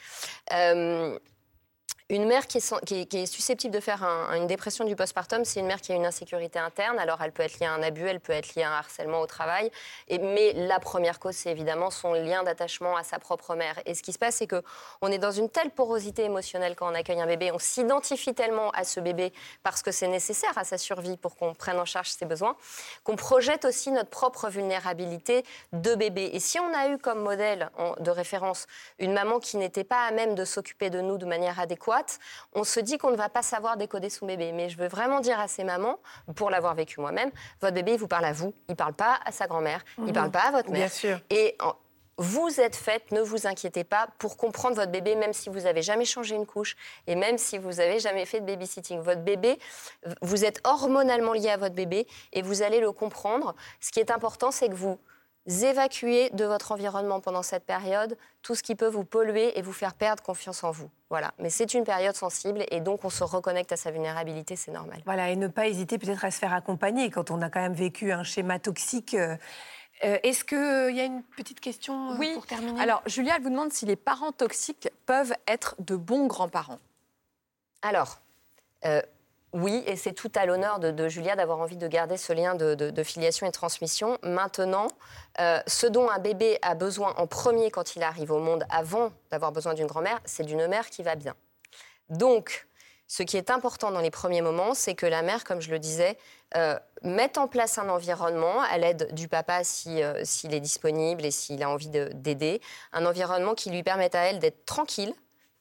Une 2.13 2.25
mère 2.25 2.45
qui 2.45 2.59
est, 2.59 3.25
susceptible 3.25 3.73
de 3.73 3.79
faire 3.79 4.03
une 4.35 4.45
dépression 4.45 4.85
du 4.85 4.95
postpartum, 4.95 5.43
c'est 5.45 5.59
une 5.59 5.65
mère 5.65 5.81
qui 5.81 5.93
a 5.93 5.95
une 5.95 6.05
insécurité 6.05 6.59
interne. 6.59 6.99
Alors, 6.99 7.19
elle 7.23 7.31
peut 7.31 7.41
être 7.41 7.57
liée 7.59 7.65
à 7.65 7.73
un 7.73 7.81
abus, 7.81 8.05
elle 8.05 8.19
peut 8.19 8.33
être 8.33 8.53
liée 8.53 8.61
à 8.61 8.69
un 8.69 8.77
harcèlement 8.77 9.19
au 9.19 9.25
travail. 9.25 9.71
mais 10.11 10.53
la 10.53 10.79
première 10.79 11.17
cause, 11.17 11.33
c'est 11.33 11.49
évidemment 11.49 11.89
son 11.89 12.13
lien 12.13 12.43
d'attachement 12.43 12.95
à 12.95 13.03
sa 13.03 13.17
propre 13.17 13.55
mère. 13.55 13.79
Et 13.87 13.95
ce 13.95 14.03
qui 14.03 14.13
se 14.13 14.19
passe, 14.19 14.35
c'est 14.35 14.47
qu'on 14.47 15.07
est 15.07 15.17
dans 15.17 15.31
une 15.31 15.49
telle 15.49 15.71
porosité 15.71 16.23
émotionnelle 16.23 16.75
quand 16.75 16.87
on 16.87 16.93
accueille 16.93 17.19
un 17.19 17.25
bébé. 17.25 17.51
On 17.51 17.57
s'identifie 17.57 18.35
tellement 18.35 18.69
à 18.75 18.83
ce 18.83 18.99
bébé 18.99 19.33
parce 19.63 19.81
que 19.81 19.89
c'est 19.91 20.07
nécessaire 20.07 20.55
à 20.55 20.65
sa 20.65 20.77
survie 20.77 21.17
pour 21.17 21.35
qu'on 21.35 21.55
prenne 21.55 21.79
en 21.79 21.85
charge 21.85 22.09
ses 22.09 22.25
besoins, 22.25 22.55
qu'on 23.03 23.15
projette 23.15 23.65
aussi 23.65 23.89
notre 23.89 24.11
propre 24.11 24.49
vulnérabilité 24.49 25.43
de 25.71 25.95
bébé. 25.95 26.29
Et 26.33 26.39
si 26.39 26.59
on 26.59 26.75
a 26.75 26.89
eu 26.89 26.99
comme 26.99 27.23
modèle 27.23 27.71
de 27.99 28.11
référence 28.11 28.67
une 28.99 29.13
maman 29.13 29.39
qui 29.39 29.57
n'était 29.57 29.83
pas 29.83 30.05
à 30.05 30.11
même 30.11 30.35
de 30.35 30.45
s'occuper 30.45 30.91
de 30.91 31.01
nous 31.01 31.17
de 31.17 31.25
manière 31.25 31.59
adéquate, 31.59 32.02
on 32.53 32.63
se 32.63 32.79
dit 32.79 32.97
qu'on 32.97 33.11
ne 33.11 33.15
va 33.15 33.29
pas 33.29 33.41
savoir 33.41 33.77
décoder 33.77 34.09
son 34.09 34.25
bébé. 34.25 34.51
Mais 34.51 34.69
je 34.69 34.77
veux 34.77 34.87
vraiment 34.87 35.19
dire 35.19 35.39
à 35.39 35.47
ces 35.47 35.63
mamans, 35.63 35.99
pour 36.35 36.49
l'avoir 36.49 36.75
vécu 36.75 36.99
moi-même, 36.99 37.31
votre 37.61 37.73
bébé, 37.73 37.93
il 37.93 37.99
vous 37.99 38.07
parle 38.07 38.25
à 38.25 38.33
vous, 38.33 38.53
il 38.67 38.71
ne 38.71 38.75
parle 38.75 38.93
pas 38.93 39.19
à 39.25 39.31
sa 39.31 39.47
grand-mère, 39.47 39.83
il 39.97 40.03
ne 40.03 40.07
mhm. 40.09 40.13
parle 40.13 40.31
pas 40.31 40.47
à 40.47 40.51
votre 40.51 40.69
mère. 40.69 40.81
Bien 40.81 40.89
sûr. 40.89 41.19
Et 41.29 41.57
vous 42.17 42.59
êtes 42.59 42.75
faite, 42.75 43.11
ne 43.11 43.21
vous 43.21 43.47
inquiétez 43.47 43.83
pas, 43.83 44.07
pour 44.19 44.37
comprendre 44.37 44.75
votre 44.75 44.91
bébé, 44.91 45.15
même 45.15 45.33
si 45.33 45.49
vous 45.49 45.61
n'avez 45.61 45.81
jamais 45.81 46.05
changé 46.05 46.35
une 46.35 46.45
couche 46.45 46.75
et 47.07 47.15
même 47.15 47.37
si 47.37 47.57
vous 47.57 47.71
n'avez 47.71 47.99
jamais 47.99 48.25
fait 48.25 48.39
de 48.39 48.45
babysitting. 48.45 48.99
Votre 48.99 49.21
bébé, 49.21 49.57
vous 50.21 50.45
êtes 50.45 50.61
hormonalement 50.63 51.33
lié 51.33 51.49
à 51.49 51.57
votre 51.57 51.75
bébé 51.75 52.07
et 52.31 52.41
vous 52.41 52.61
allez 52.61 52.79
le 52.79 52.91
comprendre. 52.91 53.55
Ce 53.79 53.91
qui 53.91 53.99
est 53.99 54.11
important, 54.11 54.51
c'est 54.51 54.69
que 54.69 54.75
vous 54.75 54.99
évacuez 55.47 56.29
de 56.31 56.45
votre 56.45 56.71
environnement 56.71 57.19
pendant 57.19 57.43
cette 57.43 57.65
période 57.65 58.17
tout 58.41 58.55
ce 58.55 58.63
qui 58.63 58.75
peut 58.75 58.87
vous 58.87 59.03
polluer 59.03 59.57
et 59.57 59.61
vous 59.61 59.73
faire 59.73 59.93
perdre 59.93 60.23
confiance 60.23 60.63
en 60.63 60.71
vous. 60.71 60.89
Voilà. 61.09 61.33
Mais 61.39 61.49
c'est 61.49 61.73
une 61.73 61.83
période 61.83 62.15
sensible 62.15 62.65
et 62.71 62.79
donc 62.79 63.03
on 63.03 63.09
se 63.09 63.23
reconnecte 63.23 63.71
à 63.71 63.77
sa 63.77 63.91
vulnérabilité, 63.91 64.55
c'est 64.55 64.71
normal. 64.71 65.01
Voilà, 65.05 65.29
et 65.29 65.35
ne 65.35 65.47
pas 65.47 65.67
hésiter 65.67 65.97
peut-être 65.97 66.25
à 66.25 66.31
se 66.31 66.39
faire 66.39 66.53
accompagner 66.53 67.09
quand 67.09 67.31
on 67.31 67.41
a 67.41 67.49
quand 67.49 67.61
même 67.61 67.73
vécu 67.73 68.11
un 68.11 68.23
schéma 68.23 68.59
toxique. 68.59 69.13
Euh, 69.13 69.35
euh, 70.03 70.17
est-ce 70.23 70.43
qu'il 70.43 70.95
y 70.95 71.01
a 71.01 71.05
une 71.05 71.23
petite 71.23 71.59
question 71.59 72.11
euh, 72.11 72.15
oui. 72.17 72.31
pour 72.33 72.45
terminer? 72.45 72.81
Alors, 72.81 73.01
Julia, 73.05 73.35
elle 73.37 73.43
vous 73.43 73.49
demande 73.49 73.71
si 73.71 73.85
les 73.85 73.95
parents 73.95 74.31
toxiques 74.31 74.89
peuvent 75.05 75.33
être 75.47 75.75
de 75.79 75.95
bons 75.95 76.27
grands-parents. 76.27 76.79
Alors, 77.81 78.19
oui, 79.53 79.83
et 79.85 79.95
c'est 79.95 80.13
tout 80.13 80.31
à 80.33 80.45
l'honneur 80.47 80.79
de, 80.79 81.07
Julia 81.07 81.35
d'avoir 81.35 81.59
envie 81.59 81.77
de 81.77 81.87
garder 81.87 82.17
ce 82.17 82.33
lien 82.33 82.55
de, 82.55 83.03
filiation 83.03 83.45
et 83.45 83.49
de 83.49 83.53
transmission. 83.53 84.17
Maintenant, 84.23 84.87
euh, 85.39 85.59
ce 85.67 85.85
dont 85.85 86.09
un 86.09 86.19
bébé 86.19 86.57
a 86.63 86.73
besoin 86.73 87.13
en 87.17 87.27
premier 87.27 87.69
quand 87.69 87.95
il 87.95 88.03
arrive 88.03 88.31
au 88.31 88.39
monde, 88.39 88.65
avant 88.69 89.11
d'avoir 89.29 89.51
besoin 89.51 89.75
d'une 89.75 89.85
grand-mère, 89.85 90.19
c'est 90.25 90.43
d'une 90.43 90.67
mère 90.67 90.89
qui 90.89 91.03
va 91.03 91.15
bien. 91.15 91.35
Donc, 92.09 92.67
ce 93.07 93.21
qui 93.21 93.37
est 93.37 93.51
important 93.51 93.91
dans 93.91 93.99
les 93.99 94.09
premiers 94.09 94.41
moments, 94.41 94.73
c'est 94.73 94.95
que 94.95 95.05
la 95.05 95.21
mère, 95.21 95.43
comme 95.43 95.61
je 95.61 95.69
le 95.69 95.77
disais, 95.77 96.17
euh, 96.55 96.79
mette 97.03 97.37
en 97.37 97.47
place 97.47 97.77
un 97.77 97.89
environnement 97.89 98.61
à 98.61 98.77
l'aide 98.79 99.13
du 99.13 99.27
papa 99.27 99.61
euh, 99.87 100.21
s'il 100.23 100.53
est 100.53 100.59
disponible 100.59 101.23
et 101.23 101.29
s'il 101.29 101.61
a 101.61 101.69
envie 101.69 101.89
d'aider, 101.89 102.59
un 102.91 103.05
environnement 103.05 103.53
qui 103.53 103.69
lui 103.69 103.83
permette 103.83 104.15
à 104.15 104.21
elle 104.21 104.39
d'être 104.39 104.65
tranquille, 104.65 105.13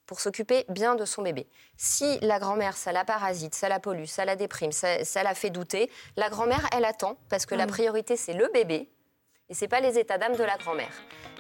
pour 0.07 0.21
s'occuper 0.21 0.65
bien 0.69 0.95
de 0.95 1.05
son 1.05 1.23
bébé. 1.23 1.49
Si 1.77 2.19
la 2.21 2.39
grand-mère, 2.39 2.77
ça 2.77 2.93
la 2.93 3.05
parasite, 3.05 3.55
ça 3.55 3.69
la 3.69 3.81
pollue, 3.81 4.05
ça 4.05 4.25
la 4.25 4.37
déprime, 4.37 4.73
ça, 4.73 5.23
la 5.23 5.35
fait 5.35 5.51
douter, 5.51 5.91
la 6.17 6.29
grand-mère, 6.29 6.67
elle 6.77 6.85
attend 6.85 7.17
parce 7.29 7.47
que 7.47 7.55
la 7.55 7.67
mm. 7.67 7.71
priorité, 7.71 8.17
c'est 8.17 8.35
le 8.35 8.49
bébé 8.53 8.89
et 9.49 9.55
c'est 9.55 9.69
pas 9.69 9.81
les 9.81 9.99
états 9.99 10.17
d'âme 10.17 10.37
de 10.37 10.45
la 10.45 10.57
grand-mère. 10.57 10.93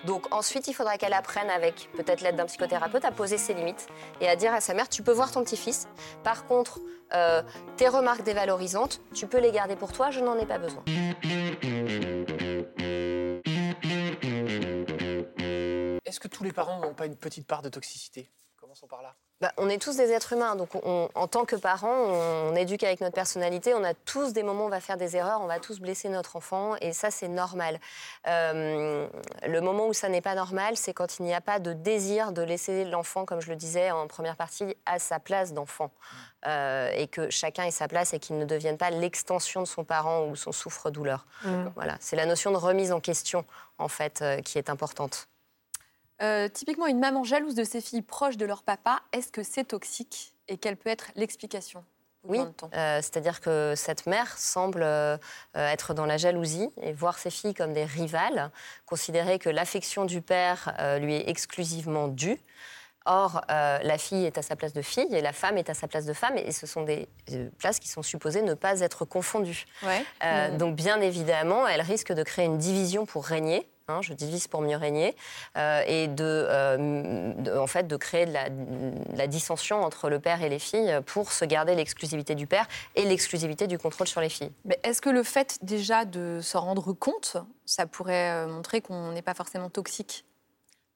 Donc 0.05 0.33
ensuite, 0.35 0.68
il 0.68 0.75
faudra 0.75 0.98
qu'elle 0.98 1.14
apprenne 1.14 1.48
avec 1.48 1.88
peut-être 1.94 2.20
l'aide 2.20 2.37
d'un 2.37 2.44
psychothérapeute 2.44 3.05
à 3.05 3.11
poser 3.11 3.38
ses 3.38 3.55
limites 3.55 3.87
et 4.20 4.29
à 4.29 4.37
dire 4.37 4.53
à 4.53 4.61
sa 4.61 4.75
mère, 4.75 4.88
tu 4.88 5.03
peux 5.03 5.12
voir 5.12 5.33
ton 5.33 5.42
petit-fils. 5.42 5.88
Par 6.22 6.46
contre, 6.46 6.81
euh, 7.14 7.42
tes 7.77 7.88
remarques 7.88 8.22
dévalorisantes, 8.22 9.01
tu 9.14 9.27
peux 9.27 9.38
les 9.38 9.51
garder 9.51 9.77
pour 9.77 9.92
toi, 9.92 10.11
je 10.11 10.20
n'en 10.20 10.38
ai 10.38 10.44
pas 10.44 10.59
besoin. 10.59 10.85
Est-ce 16.05 16.20
que 16.20 16.29
tous 16.29 16.44
les 16.44 16.53
parents 16.53 16.81
n'ont 16.81 16.92
pas 16.92 17.07
une 17.07 17.16
petite 17.16 17.46
part 17.46 17.62
de 17.62 17.70
toxicité? 17.70 18.31
Par 18.88 19.02
là 19.02 19.14
bah, 19.42 19.52
on 19.56 19.68
est 19.68 19.82
tous 19.82 19.96
des 19.96 20.12
êtres 20.12 20.35
humains, 20.35 20.54
donc 20.54 20.68
en 20.85 21.26
tant 21.26 21.44
que 21.44 21.56
parents, 21.56 21.90
on, 21.90 22.54
éduque 22.54 22.85
avec 22.85 23.00
notre 23.00 23.16
personnalité. 23.16 23.74
On 23.74 23.82
a 23.82 23.92
tous 23.92 24.32
des 24.32 24.44
moments 24.44 24.62
où 24.62 24.66
on 24.66 24.70
va 24.70 24.78
faire 24.78 24.96
des 24.96 25.16
erreurs, 25.16 25.40
on 25.40 25.48
va 25.48 25.58
tous 25.58 25.80
blesser 25.80 26.08
notre 26.08 26.37
enfant, 26.37 26.76
et 26.80 26.92
ça 26.92 27.11
c'est 27.11 27.26
normal. 27.26 27.80
Euh, 28.28 29.08
le 29.44 29.61
moment 29.61 29.88
où 29.88 29.92
ça 29.92 30.08
n'est 30.08 30.20
pas 30.20 30.37
normal, 30.37 30.76
c'est 30.76 30.94
quand 30.94 31.18
il 31.18 31.24
n'y 31.24 31.35
a 31.35 31.40
pas 31.40 31.58
de 31.58 31.72
désir 31.72 32.30
de 32.30 32.40
laisser 32.40 32.85
l'enfant, 32.85 33.24
comme 33.24 33.40
je 33.40 33.50
le 33.50 33.56
disais 33.56 33.90
en 33.90 34.06
première 34.06 34.37
partie, 34.37 34.76
à 34.87 35.00
sa 35.00 35.18
place 35.18 35.52
d'enfant, 35.52 35.90
euh, 36.46 36.92
et 36.94 37.08
que 37.08 37.28
chacun 37.28 37.64
ait 37.64 37.72
sa 37.72 37.88
place 37.88 38.14
et 38.14 38.20
qu'il 38.20 38.38
ne 38.38 38.44
devienne 38.44 38.78
pas 38.78 38.90
l'extension 38.90 39.61
de 39.62 39.66
son 39.66 39.82
parent 39.82 40.26
ou 40.26 40.37
son 40.37 40.52
souffre-douleur. 40.52 41.26
Mmh. 41.44 41.64
Voilà, 41.74 41.96
c'est 41.98 42.14
la 42.14 42.26
notion 42.26 42.52
de 42.52 42.58
remise 42.58 42.92
en 42.92 43.00
question 43.00 43.44
en 43.78 43.88
fait 43.88 44.22
euh, 44.22 44.40
qui 44.40 44.58
est 44.58 44.70
importante. 44.70 45.26
Euh, 46.22 46.48
typiquement, 46.48 46.87
une 46.87 47.00
maman 47.00 47.24
jalouse 47.24 47.54
de 47.54 47.64
ses 47.64 47.80
filles 47.80 48.02
proches 48.02 48.37
de 48.37 48.46
leur 48.46 48.62
papa, 48.62 49.00
est-ce 49.12 49.32
que 49.32 49.42
c'est 49.42 49.64
toxique 49.64 50.35
et 50.48 50.56
quelle 50.56 50.76
peut 50.76 50.90
être 50.90 51.11
l'explication 51.16 51.85
oui, 52.24 52.38
euh, 52.38 52.98
c'est-à-dire 53.02 53.40
que 53.40 53.74
cette 53.74 54.06
mère 54.06 54.38
semble 54.38 54.85
euh, 54.85 55.18
être 55.56 55.92
dans 55.92 56.06
la 56.06 56.18
jalousie 56.18 56.70
et 56.80 56.92
voir 56.92 57.18
ses 57.18 57.30
filles 57.30 57.52
comme 57.52 57.72
des 57.72 57.85
rivales, 57.85 58.52
considérer 58.87 59.40
que 59.40 59.50
l'affection 59.50 60.04
du 60.04 60.22
père 60.22 60.72
lui 61.00 61.16
est 61.16 61.28
exclusivement 61.28 62.06
due. 62.06 62.38
Or, 63.06 63.42
la 63.48 63.98
fille 63.98 64.24
est 64.24 64.38
à 64.38 64.42
sa 64.42 64.54
place 64.54 64.72
de 64.72 64.82
fille 64.82 65.12
et 65.12 65.20
la 65.20 65.32
femme 65.32 65.58
est 65.58 65.68
à 65.68 65.74
sa 65.74 65.88
place 65.88 66.06
de 66.06 66.12
femme, 66.12 66.37
et 66.37 66.52
ce 66.52 66.64
sont 66.64 66.85
des 66.85 67.08
places 67.58 67.80
qui 67.80 67.88
sont 67.88 68.04
supposées 68.04 68.42
ne 68.42 68.54
pas 68.54 68.78
être 68.78 69.04
confondues. 69.04 69.66
Donc, 70.58 70.76
bien 70.76 71.00
évidemment, 71.00 71.66
elle 71.66 71.80
risque 71.80 72.12
de 72.12 72.22
créer 72.22 72.44
une 72.44 72.58
division 72.58 73.04
pour 73.04 73.24
régner, 73.24 73.68
Hein, 73.92 74.02
je 74.02 74.14
divise 74.14 74.48
pour 74.48 74.62
mieux 74.62 74.76
régner, 74.76 75.14
euh, 75.57 75.83
et 75.87 76.09
euh, 76.20 77.33
de, 77.35 77.57
en 77.57 77.66
fait, 77.66 77.87
de 77.87 77.96
créer 77.96 78.26
de 78.26 78.33
la, 78.33 79.26
dissension 79.26 79.83
entre 79.83 80.11
le 80.11 80.18
père 80.18 80.42
et 80.42 80.48
les 80.48 80.59
filles 80.59 81.00
pour 81.07 81.33
se 81.33 81.44
garder 81.44 81.74
l'exclusivité 81.74 82.35
du 82.35 82.46
père 82.46 82.66
et 82.96 83.05
l'exclusivité 83.05 83.66
du 83.66 83.78
contrôle 83.78 84.09
sur 84.09 84.20
les 84.20 84.28
filles. 84.28 84.50
Mais 84.64 84.78
est-ce 84.83 85.00
que 85.00 85.11
le 85.11 85.22
fait 85.22 85.59
déjà 85.62 86.05
de 86.05 86.40
s'en 86.42 86.61
rendre 86.61 86.92
compte, 86.92 87.37
ça 87.64 87.87
pourrait 87.87 88.31
euh, 88.31 88.46
montrer 88.46 88.81
qu'on 88.81 89.12
n'est 89.12 89.22
pas 89.22 89.35
forcément 89.35 89.70
toxique? 89.70 90.24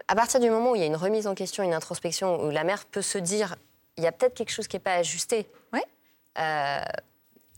À 0.08 0.14
partir 0.14 0.40
du 0.40 0.50
moment 0.50 0.72
où 0.72 0.74
il 0.74 0.80
y 0.80 0.84
a 0.84 0.86
une 0.86 0.96
remise 0.96 1.26
en 1.26 1.34
question, 1.34 1.62
une 1.62 1.74
introspection, 1.74 2.44
où 2.44 2.50
la 2.50 2.64
mère 2.64 2.84
peut 2.86 3.02
se 3.02 3.18
dire, 3.18 3.56
il 3.96 4.04
y 4.04 4.06
a 4.06 4.12
peut-être 4.12 4.34
quelque 4.34 4.52
chose 4.52 4.68
qui 4.68 4.76
n'est 4.76 4.80
pas 4.80 4.94
ajusté. 4.94 5.48
Ouais 5.72 5.84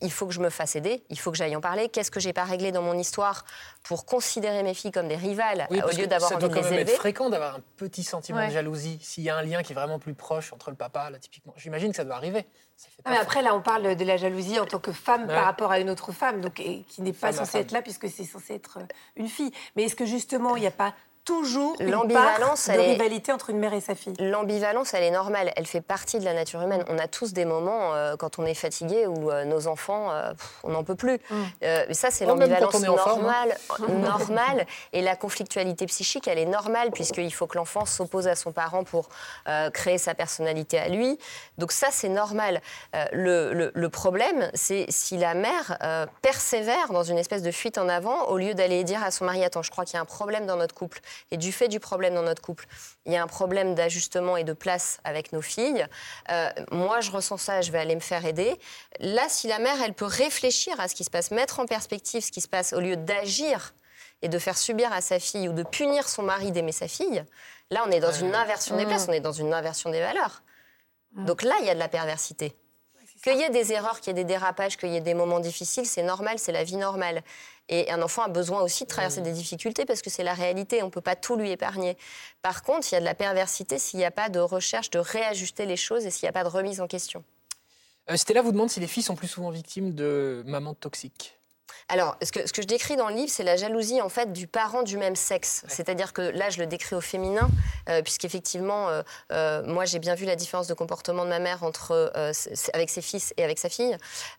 il 0.00 0.12
faut 0.12 0.26
que 0.26 0.32
je 0.32 0.40
me 0.40 0.50
fasse 0.50 0.76
aider, 0.76 1.02
il 1.11 1.18
faut 1.18 1.30
que 1.30 1.37
j'aille 1.37 1.56
en 1.56 1.61
parler. 1.61 1.88
Qu'est-ce 1.88 2.11
que 2.11 2.20
j'ai 2.20 2.32
pas 2.32 2.44
réglé 2.44 2.70
dans 2.72 2.82
mon 2.82 2.96
histoire 2.98 3.44
pour 3.82 4.06
considérer 4.06 4.62
mes 4.62 4.74
filles 4.74 4.92
comme 4.92 5.08
des 5.08 5.16
rivales 5.16 5.66
Oui, 5.70 5.80
au 5.82 5.88
lieu 5.96 6.06
d'avoir 6.06 6.32
envie 6.32 6.48
de 6.48 6.54
les 6.54 6.72
élever 6.72 6.92
fréquent 6.92 7.30
d'avoir 7.30 7.56
un 7.56 7.61
petit 7.76 8.02
sentiment 8.04 8.38
Ouais. 8.38 8.48
de 8.48 8.52
jalousie 8.52 8.98
s'il 9.02 9.24
y 9.24 9.30
a 9.30 9.37
un 9.37 9.42
lien 9.42 9.62
qui 9.62 9.72
est 9.72 9.74
vraiment 9.74 9.98
plus 9.98 10.14
proche 10.14 10.52
entre 10.52 10.70
le 10.70 10.76
papa, 10.76 11.11
là, 11.11 11.18
typiquement. 11.18 11.52
J'imagine 11.56 11.90
que 11.90 11.96
ça 11.96 12.04
doit 12.04 12.14
arriver. 12.16 12.46
Ça 12.76 12.87
fait 12.88 13.02
Ah, 13.04 13.11
mais 13.11 13.18
après, 13.18 13.42
là, 13.42 13.54
on 13.56 13.61
parle 13.61 13.96
de 13.96 14.04
la 14.04 14.16
jalousie 14.16 14.61
en 14.61 14.66
tant 14.66 14.78
que 14.78 14.92
femme 14.92 15.22
Ouais. 15.22 15.34
par 15.34 15.44
rapport 15.44 15.72
à 15.72 15.80
une 15.80 15.90
autre 15.90 16.12
femme, 16.12 16.40
donc, 16.40 16.61
et 16.61 16.84
qui 16.88 17.02
n'est 17.02 17.12
pas 17.12 17.32
Femme 17.32 17.44
censée 17.44 17.58
être 17.58 17.72
là 17.72 17.82
puisque 17.82 18.08
c'est 18.08 18.24
censé 18.24 18.54
être 18.54 18.78
euh, 18.78 18.84
une 19.16 19.26
fille. 19.28 19.50
Mais 19.74 19.82
est-ce 19.84 19.96
que 19.96 20.06
justement, 20.06 20.54
il 20.54 20.61
n'y 20.61 20.66
a 20.68 20.70
pas 20.70 20.94
toujours 21.28 21.76
une 21.78 21.90
part 21.90 22.00
L'ambivalence, 22.00 22.66
de 22.68 22.72
elle 22.72 22.80
est- 22.80 22.92
rivalité 22.92 23.32
entre 23.32 23.50
une 23.50 23.58
mère 23.58 23.74
et 23.74 23.80
sa 23.82 23.94
fille 23.94 24.14
L'ambivalence, 24.18 24.94
elle 24.94 25.02
est 25.04 25.10
normale, 25.10 25.52
elle 25.56 25.66
fait 25.66 25.82
partie 25.82 26.18
de 26.18 26.24
la 26.24 26.32
nature 26.32 26.62
humaine. 26.62 26.84
On 26.88 26.98
a 26.98 27.06
tous 27.06 27.32
des 27.34 27.44
moments 27.44 27.94
euh, 27.94 28.16
quand 28.16 28.38
on 28.38 28.46
est 28.46 28.54
fatigué 28.54 29.06
où 29.06 29.30
euh, 29.30 29.44
nos 29.44 29.66
enfants, 29.66 30.10
euh, 30.10 30.30
pff, 30.32 30.60
on 30.64 30.70
n'en 30.70 30.84
peut 30.84 30.94
plus. 30.94 31.18
Euh, 31.62 31.84
mais 31.86 31.94
ça, 31.94 32.10
c'est 32.10 32.24
l'ambivalence 32.24 32.74
hein. 32.74 32.80
normale, 32.96 33.56
normale. 33.88 34.66
Et 34.92 35.02
la 35.02 35.16
conflictualité 35.16 35.86
psychique, 35.86 36.26
elle 36.28 36.38
est 36.38 36.46
normale 36.46 36.90
puisqu'il 36.92 37.32
faut 37.34 37.46
que 37.46 37.58
l'enfant 37.58 37.84
s'oppose 37.84 38.26
à 38.28 38.34
son 38.34 38.52
parent 38.52 38.84
pour 38.84 39.08
euh, 39.48 39.70
créer 39.70 39.98
sa 39.98 40.14
personnalité 40.14 40.78
à 40.78 40.88
lui. 40.88 41.18
Donc 41.58 41.72
ça, 41.72 41.88
c'est 41.90 42.08
normal. 42.08 42.60
Euh, 42.96 43.04
le, 43.12 43.52
le- 43.52 43.72
le 43.74 43.88
problème, 43.90 44.50
c'est 44.54 44.86
si 44.88 45.16
la 45.18 45.34
mère 45.34 45.76
euh, 45.82 46.06
persévère 46.22 46.92
dans 46.92 47.02
une 47.02 47.18
espèce 47.18 47.42
de 47.42 47.50
fuite 47.50 47.76
en 47.78 47.88
avant 47.88 48.24
au 48.28 48.38
lieu 48.38 48.54
d'aller 48.54 48.82
dire 48.84 49.02
à 49.04 49.10
son 49.10 49.24
mari, 49.26 49.44
attends, 49.44 49.62
je 49.62 49.70
crois 49.70 49.84
qu'il 49.84 49.94
y 49.94 49.98
a 49.98 50.00
un 50.02 50.04
problème 50.06 50.46
dans 50.46 50.56
notre 50.56 50.74
couple. 50.74 51.00
Et 51.31 51.37
du 51.37 51.52
fait 51.52 51.68
du 51.68 51.81
problème 51.81 52.14
dans 52.14 52.22
notre 52.22 52.42
couple, 52.42 52.66
il 53.07 53.12
y 53.12 53.16
a 53.16 53.22
un 53.22 53.26
problème 53.26 53.74
d'ajustement 53.74 54.37
et 54.37 54.44
de 54.44 54.52
place 54.52 55.00
avec 55.04 55.33
nos 55.33 55.42
filles. 55.42 55.87
Euh, 56.31 56.50
moi, 56.70 57.00
je 57.00 57.11
ressens 57.11 57.38
ça, 57.38 57.61
je 57.61 57.72
vais 57.72 57.78
aller 57.78 57.94
me 57.94 58.00
faire 58.00 58.24
aider. 58.24 58.59
Là, 59.00 59.26
si 59.28 59.48
la 59.48 59.59
mère, 59.59 59.76
elle 59.85 59.94
peut 59.94 60.04
réfléchir 60.04 60.78
à 60.81 60.88
ce 60.88 60.94
qui 60.94 61.04
se 61.04 61.11
passe, 61.11 61.31
mettre 61.31 61.61
en 61.61 61.66
perspective 61.66 62.22
ce 62.22 62.33
qui 62.33 62.40
se 62.40 62.48
passe, 62.48 62.72
au 62.72 62.81
lieu 62.81 62.96
d'agir 62.96 63.74
et 64.22 64.28
de 64.28 64.38
faire 64.38 64.59
subir 64.59 64.92
à 64.92 65.00
sa 65.00 65.20
fille 65.20 65.48
ou 65.48 65.52
de 65.52 65.62
punir 65.62 66.09
son 66.09 66.22
mari 66.22 66.50
d'aimer 66.52 66.72
sa 66.72 66.88
fille, 66.88 67.24
là, 67.70 67.85
on 67.87 67.90
est 67.90 68.00
dans 68.00 68.12
une 68.12 68.35
inversion 68.35 68.76
des 68.76 68.87
places, 68.87 69.07
on 69.09 69.12
est 69.12 69.20
dans 69.20 69.33
une 69.33 69.52
inversion 69.52 69.90
des 69.90 70.00
valeurs. 70.00 70.42
Donc 71.12 71.42
là, 71.42 71.54
il 71.61 71.66
y 71.66 71.70
a 71.70 71.74
de 71.74 71.78
la 71.78 71.88
perversité. 71.88 72.54
Qu'il 73.22 73.37
y 73.37 73.42
ait 73.42 73.50
des 73.50 73.72
erreurs, 73.72 74.00
qu'il 74.00 74.09
y 74.09 74.20
ait 74.20 74.24
des 74.24 74.24
dérapages, 74.24 74.76
qu'il 74.76 74.90
y 74.90 74.96
ait 74.96 75.00
des 75.00 75.14
moments 75.14 75.40
difficiles, 75.40 75.87
c'est 75.87 76.02
normal, 76.02 76.38
c'est 76.38 76.52
la 76.52 76.62
vie 76.62 76.76
normale. 76.76 77.22
Et 77.68 77.90
un 77.90 78.00
enfant 78.02 78.22
a 78.22 78.28
besoin 78.28 78.62
aussi 78.62 78.85
de 78.85 78.88
traverser 78.88 79.20
des 79.20 79.33
difficultés 79.33 79.85
parce 79.85 80.00
que 80.00 80.11
c'est 80.11 80.22
la 80.22 80.35
réalité, 80.35 80.83
on 80.83 80.87
ne 80.87 80.90
peut 80.90 81.00
pas 81.00 81.16
tout 81.16 81.37
lui 81.37 81.50
épargner. 81.50 81.96
Par 82.40 82.62
contre, 82.62 82.87
il 82.90 82.94
y 82.94 82.96
a 82.96 83.00
de 83.00 83.04
la 83.04 83.14
perversité 83.14 83.78
s'il 83.78 83.98
n'y 83.98 84.07
a 84.07 84.11
pas 84.11 84.28
de 84.28 84.40
recherche 84.40 84.90
de 84.90 84.98
réajuster 84.98 85.66
les 85.66 85.76
choses 85.76 86.07
et 86.07 86.11
s'il 86.11 86.24
n'y 86.24 86.31
a 86.31 86.33
pas 86.33 86.44
de 86.44 86.48
remise 86.48 86.81
en 86.81 86.87
question. 86.87 87.24
Euh, 88.11 88.16
Stella 88.16 88.42
vous 88.42 88.52
demande 88.52 88.70
si 88.70 88.81
les 88.81 88.87
filles 88.87 89.02
sont 89.02 89.16
plus 89.16 89.28
souvent 89.28 89.50
victimes 89.50 89.92
de 89.94 90.42
mamans 90.46 90.74
toxiques. 90.74 91.38
Alors, 91.88 92.16
ce 92.22 92.33
que, 92.33 92.46
ce 92.46 92.52
que 92.52 92.62
je 92.62 92.66
décris 92.66 92.96
dans 92.96 93.09
le 93.09 93.14
livre, 93.14 93.31
c'est 93.31 93.42
la 93.44 93.57
jalousie 93.57 94.00
en 94.02 94.09
fait 94.09 94.33
du 94.33 94.46
parent 94.46 94.83
du 94.83 94.96
même 94.96 95.16
sexe. 95.16 95.62
C'est-à-dire 95.68 96.12
que 96.12 96.22
là, 96.22 96.50
je 96.50 96.59
le 96.59 96.66
décris 96.66 96.94
au 96.96 97.00
féminin, 97.00 97.48
euh, 97.88 98.02
puisqu'effectivement, 98.02 98.88
euh, 98.88 99.02
euh, 99.33 99.62
moi, 99.64 99.85
j'ai 99.85 99.98
bien 99.98 100.14
vu 100.14 100.24
la 100.26 100.37
différence 100.37 100.66
de 100.66 100.74
comportement 100.74 101.24
de 101.24 101.31
ma 101.31 101.38
mère 101.38 101.62
entre 101.62 102.12
euh, 102.16 102.33
avec 102.74 102.90
ses 102.90 103.02
fils 103.02 103.33
et 103.37 103.44
avec 103.44 103.59
sa 103.59 103.68
fille. 103.68 103.96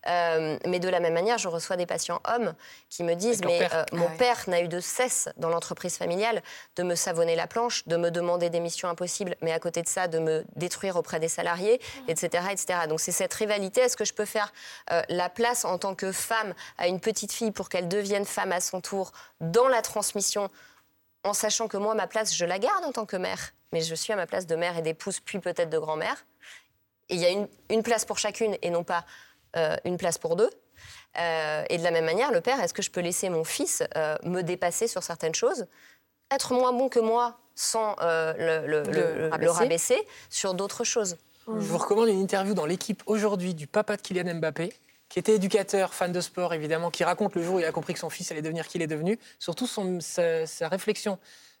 Euh, 0.08 0.58
mais 0.66 0.78
de 0.78 0.88
la 0.88 1.00
même 1.00 1.14
manière, 1.14 1.38
je 1.38 1.48
reçois 1.48 1.76
des 1.76 1.86
patients 1.86 2.20
hommes 2.32 2.54
qui 2.88 3.02
me 3.02 3.14
disent, 3.14 3.42
mais 3.44 3.58
père. 3.58 3.74
euh, 3.74 3.84
mon 3.92 4.06
Ah 4.06 4.10
ouais. 4.12 4.16
père 4.16 4.38
n'a 4.46 4.60
eu 4.62 4.68
de 4.68 4.80
cesse 4.80 5.28
dans 5.36 5.48
l'entreprise 5.48 5.96
familiale 5.96 6.42
de 6.76 6.82
me 6.82 6.94
savonner 6.94 7.36
la 7.36 7.46
planche, 7.46 7.86
de 7.86 7.96
me 7.96 8.10
demander 8.10 8.50
des 8.50 8.60
missions 8.60 8.88
impossibles, 8.88 9.36
mais 9.42 9.52
à 9.52 9.58
côté 9.58 9.82
de 9.82 9.88
ça, 9.88 10.08
de 10.08 10.18
me 10.18 10.44
détruire 10.56 10.96
auprès 10.96 11.20
des 11.20 11.28
salariés, 11.28 11.80
etc., 12.08 12.44
etc. 12.50 12.80
Donc 12.88 13.00
c'est 13.00 13.12
cette 13.12 13.34
rivalité. 13.34 13.82
Est-ce 13.82 13.96
que 13.96 14.04
je 14.04 14.14
peux 14.14 14.24
faire 14.24 14.52
euh, 14.92 15.02
la 15.08 15.28
place 15.28 15.64
en 15.64 15.78
tant 15.78 15.94
que 15.94 16.12
femme 16.12 16.54
à 16.78 16.86
une 16.88 17.00
petite 17.00 17.19
fille 17.28 17.50
pour 17.50 17.68
qu'elle 17.68 17.88
devienne 17.88 18.24
femme 18.24 18.52
à 18.52 18.60
son 18.60 18.80
tour 18.80 19.12
dans 19.40 19.68
la 19.68 19.82
transmission, 19.82 20.48
en 21.24 21.32
sachant 21.34 21.68
que 21.68 21.76
moi, 21.76 21.94
ma 21.94 22.06
place, 22.06 22.34
je 22.34 22.44
la 22.44 22.58
garde 22.58 22.84
en 22.84 22.92
tant 22.92 23.06
que 23.06 23.16
mère, 23.16 23.52
mais 23.72 23.80
je 23.82 23.94
suis 23.94 24.12
à 24.12 24.16
ma 24.16 24.26
place 24.26 24.46
de 24.46 24.56
mère 24.56 24.76
et 24.78 24.82
d'épouse, 24.82 25.20
puis 25.20 25.38
peut-être 25.38 25.70
de 25.70 25.78
grand-mère. 25.78 26.24
Et 27.08 27.14
il 27.16 27.20
y 27.20 27.26
a 27.26 27.30
une, 27.30 27.48
une 27.68 27.82
place 27.82 28.04
pour 28.04 28.18
chacune 28.18 28.56
et 28.62 28.70
non 28.70 28.84
pas 28.84 29.04
euh, 29.56 29.76
une 29.84 29.96
place 29.98 30.16
pour 30.18 30.36
deux. 30.36 30.50
Euh, 31.18 31.64
et 31.68 31.76
de 31.76 31.82
la 31.82 31.90
même 31.90 32.04
manière, 32.04 32.30
le 32.30 32.40
père, 32.40 32.60
est-ce 32.62 32.72
que 32.72 32.82
je 32.82 32.90
peux 32.90 33.00
laisser 33.00 33.28
mon 33.28 33.44
fils 33.44 33.82
euh, 33.96 34.16
me 34.22 34.42
dépasser 34.42 34.86
sur 34.88 35.02
certaines 35.02 35.34
choses, 35.34 35.66
être 36.30 36.54
moins 36.54 36.72
bon 36.72 36.88
que 36.88 37.00
moi 37.00 37.38
sans 37.56 37.96
le, 38.00 38.66
le- 38.66 38.82
Le 38.84 38.92
le- 38.92 39.14
le 39.18 39.28
rabaisser. 39.28 39.52
rabaisser 39.58 40.08
sur 40.30 40.54
d'autres 40.54 40.84
choses? 40.84 41.16
Je 41.48 41.52
vous 41.52 41.78
recommande 41.78 42.08
une 42.08 42.20
interview 42.20 42.54
dans 42.54 42.64
l'équipe 42.64 43.02
aujourd'hui 43.06 43.54
du 43.54 43.66
papa 43.66 43.96
de 43.96 44.02
Kylian 44.02 44.36
Mbappé, 44.36 44.72
qui 45.10 45.18
était 45.18 45.34
éducateur, 45.34 45.92
fan 45.92 46.12
de 46.12 46.20
sport 46.22 46.54
évidemment, 46.54 46.90
qui 46.90 47.04
raconte 47.04 47.34
le 47.34 47.42
jour 47.42 47.56
où 47.56 47.58
il 47.58 47.66
a 47.66 47.72
compris 47.72 47.92
que 47.92 47.98
son 47.98 48.08
fils 48.08 48.30
allait 48.30 48.40
devenir 48.40 48.66
qui 48.66 48.78
il 48.78 48.82
est 48.82 48.86
devenu. 48.86 49.18
Surtout 49.38 49.66
sa, 49.66 50.46
sa 50.46 50.68
réflexion 50.68 51.18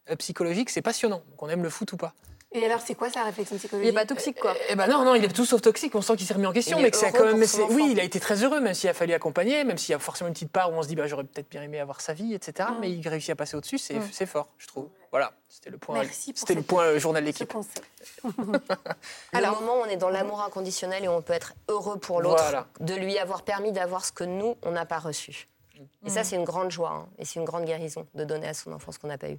euh, 0.08 0.16
psychologique, 0.16 0.70
c'est 0.70 0.80
passionnant. 0.80 1.22
Donc 1.28 1.42
on 1.42 1.48
aime 1.48 1.62
le 1.62 1.68
foot 1.68 1.92
ou 1.92 1.98
pas. 1.98 2.14
Et 2.52 2.64
alors, 2.66 2.80
c'est 2.80 2.96
quoi 2.96 3.08
sa 3.10 3.22
réflexion 3.22 3.54
Il 3.54 3.58
psychologique 3.60 3.92
n'est 3.94 4.00
pas 4.00 4.06
toxique, 4.06 4.40
quoi. 4.40 4.54
Eh 4.68 4.74
ben 4.74 4.88
non, 4.88 5.04
non, 5.04 5.14
il 5.14 5.24
est 5.24 5.28
tout 5.28 5.44
sauf 5.44 5.62
toxique. 5.62 5.94
On 5.94 6.02
sent 6.02 6.16
qu'il 6.16 6.26
s'est 6.26 6.34
remis 6.34 6.46
en 6.46 6.52
question, 6.52 6.78
Il 6.78 6.82
mais 6.82 6.88
est 6.88 6.90
que 6.90 7.16
quand 7.16 7.24
même. 7.24 7.44
oui, 7.70 7.90
il 7.92 8.00
a 8.00 8.02
été 8.02 8.18
très 8.18 8.42
heureux, 8.42 8.60
même 8.60 8.74
s'il 8.74 8.90
a 8.90 8.94
fallu 8.94 9.12
accompagner, 9.12 9.62
même 9.62 9.78
s'il 9.78 9.92
y 9.92 9.94
a 9.94 10.00
forcément 10.00 10.26
une 10.28 10.34
petite 10.34 10.50
part 10.50 10.72
où 10.72 10.74
on 10.74 10.82
se 10.82 10.88
dit, 10.88 10.96
bah, 10.96 11.06
j'aurais 11.06 11.22
peut-être 11.22 11.48
bien 11.48 11.62
aimé 11.62 11.78
avoir 11.78 12.00
sa 12.00 12.12
vie, 12.12 12.34
etc. 12.34 12.68
Mais 12.80 12.90
il 12.90 13.06
réussit 13.08 13.30
à 13.30 13.36
passer 13.36 13.56
au-dessus, 13.56 13.78
c'est 13.78 13.94
Mm. 14.00 14.08
c'est 14.12 14.26
fort, 14.26 14.48
je 14.58 14.66
trouve. 14.66 14.88
Voilà, 15.12 15.32
c'était 15.48 15.70
le 15.70 15.78
point. 15.78 15.94
Merci 16.00 16.32
pour 16.32 16.40
C'était 16.40 16.54
le 16.54 16.62
point 16.62 16.84
euh, 16.84 16.98
journal 16.98 17.22
l'équipe. 17.22 17.52
concept. 17.52 17.82
Le 18.24 19.50
moment 19.60 19.76
où 19.78 19.82
on 19.82 19.86
est 19.86 19.96
dans 19.96 20.10
l'amour 20.10 20.40
inconditionnel 20.42 21.04
et 21.04 21.08
on 21.08 21.22
peut 21.22 21.32
être 21.32 21.54
heureux 21.68 21.98
pour 21.98 22.20
l'autre, 22.20 22.42
Voilà. 22.42 22.66
de 22.80 22.94
lui 22.94 23.16
avoir 23.18 23.42
permis 23.42 23.70
d'avoir 23.72 24.04
ce 24.04 24.12
que 24.12 24.24
nous, 24.24 24.56
on 24.62 24.72
n'a 24.72 24.86
pas 24.86 24.98
reçu. 24.98 25.48
Et 26.04 26.10
ça, 26.10 26.24
c'est 26.24 26.36
une 26.36 26.44
grande 26.44 26.70
joie 26.70 26.90
hein, 26.90 27.08
et 27.18 27.24
c'est 27.24 27.38
une 27.40 27.44
grande 27.46 27.64
guérison 27.64 28.06
de 28.14 28.24
donner 28.24 28.48
à 28.48 28.54
son 28.54 28.72
enfant 28.72 28.92
ce 28.92 28.98
qu'on 28.98 29.08
n'a 29.08 29.18
pas 29.18 29.30
eu. 29.30 29.38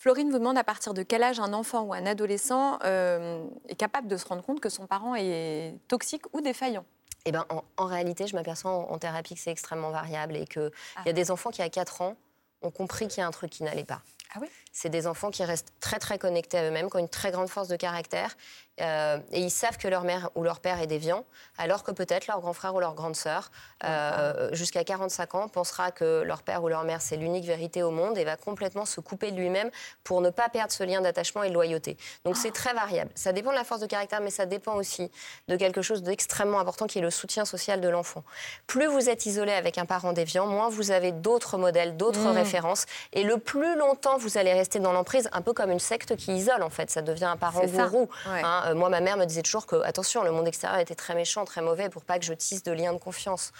Florine 0.00 0.30
vous 0.30 0.38
demande 0.38 0.56
à 0.56 0.64
partir 0.64 0.94
de 0.94 1.02
quel 1.02 1.22
âge 1.22 1.40
un 1.40 1.52
enfant 1.52 1.82
ou 1.82 1.92
un 1.92 2.06
adolescent 2.06 2.78
euh, 2.84 3.44
est 3.68 3.74
capable 3.74 4.08
de 4.08 4.16
se 4.16 4.24
rendre 4.26 4.42
compte 4.42 4.58
que 4.58 4.70
son 4.70 4.86
parent 4.86 5.14
est 5.14 5.74
toxique 5.88 6.22
ou 6.32 6.40
défaillant? 6.40 6.86
Eh 7.26 7.32
ben, 7.32 7.44
en, 7.50 7.62
en 7.76 7.84
réalité, 7.84 8.26
je 8.26 8.34
m'aperçois 8.34 8.70
en, 8.70 8.90
en 8.94 8.98
thérapie 8.98 9.34
que 9.34 9.40
c'est 9.42 9.50
extrêmement 9.50 9.90
variable 9.90 10.38
et 10.38 10.46
qu'il 10.46 10.70
Ah. 10.96 11.02
y 11.04 11.10
a 11.10 11.12
des 11.12 11.30
enfants 11.30 11.50
qui, 11.50 11.60
à 11.60 11.68
4 11.68 12.00
ans, 12.00 12.16
ont 12.62 12.70
compris 12.70 13.08
qu'il 13.08 13.18
y 13.20 13.22
a 13.22 13.26
un 13.26 13.30
truc 13.30 13.50
qui 13.50 13.62
n'allait 13.62 13.84
pas. 13.84 14.00
Ah 14.34 14.38
oui? 14.40 14.48
C'est 14.72 14.88
des 14.88 15.06
enfants 15.06 15.30
qui 15.30 15.44
restent 15.44 15.72
très 15.80 15.98
très 15.98 16.18
connectés 16.18 16.58
à 16.58 16.64
eux-mêmes, 16.64 16.88
qui 16.88 16.96
ont 16.96 17.00
une 17.00 17.08
très 17.08 17.30
grande 17.32 17.48
force 17.48 17.68
de 17.68 17.76
caractère, 17.76 18.36
euh, 18.80 19.18
et 19.32 19.40
ils 19.40 19.50
savent 19.50 19.76
que 19.76 19.88
leur 19.88 20.04
mère 20.04 20.30
ou 20.36 20.42
leur 20.42 20.60
père 20.60 20.80
est 20.80 20.86
déviant, 20.86 21.24
alors 21.58 21.82
que 21.82 21.90
peut-être 21.90 22.28
leur 22.28 22.40
grand 22.40 22.52
frère 22.52 22.74
ou 22.74 22.80
leur 22.80 22.94
grande 22.94 23.16
sœur, 23.16 23.50
euh, 23.84 24.48
jusqu'à 24.52 24.84
45 24.84 25.34
ans, 25.34 25.48
pensera 25.48 25.90
que 25.90 26.22
leur 26.22 26.42
père 26.42 26.62
ou 26.62 26.68
leur 26.68 26.84
mère 26.84 27.02
c'est 27.02 27.16
l'unique 27.16 27.44
vérité 27.44 27.82
au 27.82 27.90
monde 27.90 28.16
et 28.16 28.24
va 28.24 28.36
complètement 28.36 28.86
se 28.86 29.00
couper 29.00 29.32
de 29.32 29.36
lui-même 29.36 29.70
pour 30.04 30.20
ne 30.20 30.30
pas 30.30 30.48
perdre 30.48 30.72
ce 30.72 30.84
lien 30.84 31.00
d'attachement 31.00 31.42
et 31.42 31.48
de 31.48 31.54
loyauté. 31.54 31.96
Donc 32.24 32.36
c'est 32.36 32.52
très 32.52 32.72
variable. 32.72 33.10
Ça 33.14 33.32
dépend 33.32 33.50
de 33.50 33.56
la 33.56 33.64
force 33.64 33.80
de 33.80 33.86
caractère, 33.86 34.20
mais 34.20 34.30
ça 34.30 34.46
dépend 34.46 34.76
aussi 34.76 35.10
de 35.48 35.56
quelque 35.56 35.82
chose 35.82 36.02
d'extrêmement 36.02 36.60
important 36.60 36.86
qui 36.86 37.00
est 37.00 37.02
le 37.02 37.10
soutien 37.10 37.44
social 37.44 37.80
de 37.80 37.88
l'enfant. 37.88 38.24
Plus 38.66 38.86
vous 38.86 39.10
êtes 39.10 39.26
isolé 39.26 39.52
avec 39.52 39.76
un 39.76 39.84
parent 39.84 40.12
déviant, 40.12 40.46
moins 40.46 40.68
vous 40.68 40.90
avez 40.90 41.12
d'autres 41.12 41.58
modèles, 41.58 41.96
d'autres 41.96 42.20
Mmh. 42.20 42.36
références, 42.36 42.86
et 43.12 43.22
le 43.22 43.38
plus 43.38 43.76
longtemps 43.76 44.18
vous 44.18 44.38
allez 44.38 44.52
rester 44.60 44.78
dans 44.78 44.92
l'emprise, 44.92 45.28
un 45.32 45.42
peu 45.42 45.52
comme 45.52 45.70
une 45.70 45.78
secte 45.80 46.16
qui 46.16 46.32
isole 46.36 46.62
en 46.62 46.70
fait. 46.70 46.90
Ça 46.90 47.02
devient 47.02 47.24
un 47.24 47.36
parent 47.36 47.64
gourou. 47.66 48.08
Ouais. 48.30 48.42
Hein, 48.44 48.62
euh, 48.66 48.74
moi, 48.74 48.88
ma 48.88 49.00
mère 49.00 49.16
me 49.16 49.24
disait 49.24 49.42
toujours 49.42 49.66
que, 49.66 49.76
attention, 49.84 50.22
le 50.22 50.30
monde 50.30 50.46
extérieur 50.48 50.78
était 50.80 50.94
très 50.94 51.14
méchant, 51.14 51.44
très 51.44 51.62
mauvais, 51.62 51.88
pour 51.88 52.04
pas 52.04 52.18
que 52.18 52.24
je 52.24 52.32
tisse 52.34 52.62
de 52.62 52.72
liens 52.72 52.92
de 52.92 52.98
confiance. 52.98 53.52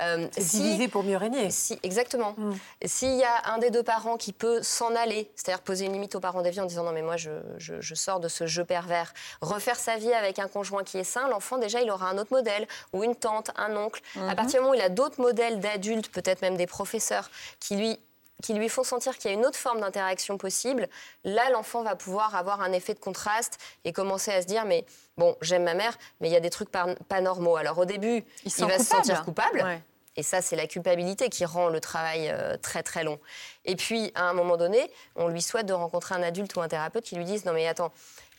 Euh, 0.00 0.26
C'est 0.32 0.40
si- 0.42 0.60
diviser 0.60 0.88
pour 0.88 1.02
mieux 1.04 1.16
régner. 1.16 1.50
si, 1.50 1.78
exactement. 1.82 2.34
Mm. 2.36 2.52
S'il 2.84 3.16
y 3.16 3.24
a 3.24 3.52
un 3.54 3.58
des 3.58 3.70
deux 3.70 3.82
parents 3.82 4.16
qui 4.16 4.32
peut 4.32 4.62
s'en 4.62 4.94
aller, 4.96 5.30
c'est-à-dire 5.36 5.62
poser 5.62 5.86
une 5.86 5.92
limite 5.92 6.14
aux 6.14 6.20
parents 6.20 6.42
déviants 6.42 6.64
en 6.64 6.66
disant 6.66 6.84
non 6.84 6.92
mais 6.92 7.02
moi 7.02 7.16
je, 7.16 7.30
je- 7.58 7.80
je 7.80 7.94
sors 7.94 8.20
de 8.20 8.28
ce 8.28 8.46
jeu 8.46 8.64
pervers, 8.64 9.12
refaire 9.40 9.76
sa 9.76 9.96
vie 9.96 10.12
avec 10.12 10.38
un 10.38 10.48
conjoint 10.48 10.84
qui 10.84 10.98
est 10.98 11.04
sain, 11.04 11.28
l'enfant 11.28 11.58
déjà 11.58 11.80
il 11.80 11.90
aura 11.90 12.08
un 12.08 12.18
autre 12.18 12.32
modèle, 12.32 12.66
ou 12.92 13.04
une 13.04 13.14
tante, 13.14 13.50
un 13.56 13.76
oncle. 13.76 14.00
À 14.28 14.34
partir 14.34 14.60
du 14.60 14.64
moment 14.64 14.70
où 14.70 14.74
il 14.74 14.80
a 14.80 14.88
d'autres 14.88 15.20
modèles 15.20 15.60
d'adultes, 15.60 16.08
peut-être 16.10 16.42
même 16.42 16.56
des 16.56 16.66
professeurs, 16.66 17.30
qui 17.60 17.76
lui 17.76 17.98
qui 18.42 18.54
lui 18.54 18.68
font 18.68 18.84
sentir 18.84 19.16
qu'il 19.16 19.30
y 19.30 19.34
a 19.34 19.36
une 19.36 19.46
autre 19.46 19.56
forme 19.56 19.80
d'interaction 19.80 20.36
possible, 20.38 20.88
là, 21.24 21.48
l'enfant 21.50 21.82
va 21.82 21.96
pouvoir 21.96 22.34
avoir 22.34 22.60
un 22.60 22.72
effet 22.72 22.94
de 22.94 22.98
contraste 22.98 23.58
et 23.84 23.92
commencer 23.92 24.30
à 24.30 24.42
se 24.42 24.46
dire, 24.46 24.64
mais 24.64 24.84
bon, 25.16 25.36
j'aime 25.40 25.64
ma 25.64 25.74
mère, 25.74 25.96
mais 26.20 26.28
il 26.28 26.32
y 26.32 26.36
a 26.36 26.40
des 26.40 26.50
trucs 26.50 26.70
pas, 26.70 26.94
pas 27.08 27.20
normaux. 27.20 27.56
Alors 27.56 27.78
au 27.78 27.84
début, 27.84 28.24
Il, 28.44 28.64
va 28.66 28.78
se 28.78 28.84
sentir 28.84 29.24
coupable. 29.24 29.62
Ouais. 29.62 29.82
Et 30.16 30.22
ça, 30.22 30.40
c'est 30.40 30.56
la 30.56 30.66
culpabilité 30.66 31.28
qui 31.28 31.44
rend 31.44 31.68
le 31.68 31.80
travail 31.80 32.30
euh, 32.30 32.56
très 32.56 32.82
très 32.82 33.04
long. 33.04 33.18
Et 33.64 33.76
puis, 33.76 34.12
à 34.14 34.24
un 34.24 34.32
moment 34.32 34.56
donné, 34.56 34.90
on 35.14 35.28
lui 35.28 35.42
souhaite 35.42 35.66
de 35.66 35.74
rencontrer 35.74 36.14
un 36.14 36.22
adulte 36.22 36.56
ou 36.56 36.62
un 36.62 36.68
thérapeute 36.68 37.04
qui 37.04 37.16
lui 37.16 37.24
dise 37.24 37.44
non 37.44 37.52
mais 37.52 37.66
attends, 37.66 37.92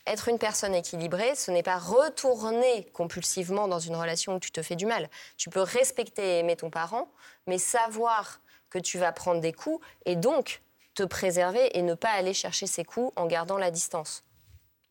être 0.07 0.29
une 0.29 0.39
personne 0.39 0.73
équilibrée, 0.73 1.35
ce 1.35 1.51
n'est 1.51 1.63
pas 1.63 1.77
retourner 1.77 2.85
compulsivement 2.93 3.67
dans 3.67 3.79
une 3.79 3.95
relation 3.95 4.35
où 4.35 4.39
tu 4.39 4.51
te 4.51 4.61
fais 4.61 4.75
du 4.75 4.85
mal. 4.85 5.09
Tu 5.37 5.49
peux 5.49 5.61
respecter 5.61 6.23
et 6.23 6.39
aimer 6.39 6.55
ton 6.55 6.69
parent, 6.69 7.09
mais 7.45 7.57
savoir 7.57 8.39
que 8.69 8.79
tu 8.79 8.97
vas 8.97 9.11
prendre 9.11 9.41
des 9.41 9.53
coups 9.53 9.85
et 10.05 10.15
donc 10.15 10.61
te 10.93 11.03
préserver 11.03 11.77
et 11.77 11.81
ne 11.81 11.93
pas 11.93 12.09
aller 12.09 12.33
chercher 12.33 12.67
ces 12.67 12.83
coups 12.83 13.11
en 13.15 13.27
gardant 13.27 13.57
la 13.57 13.71
distance. 13.71 14.23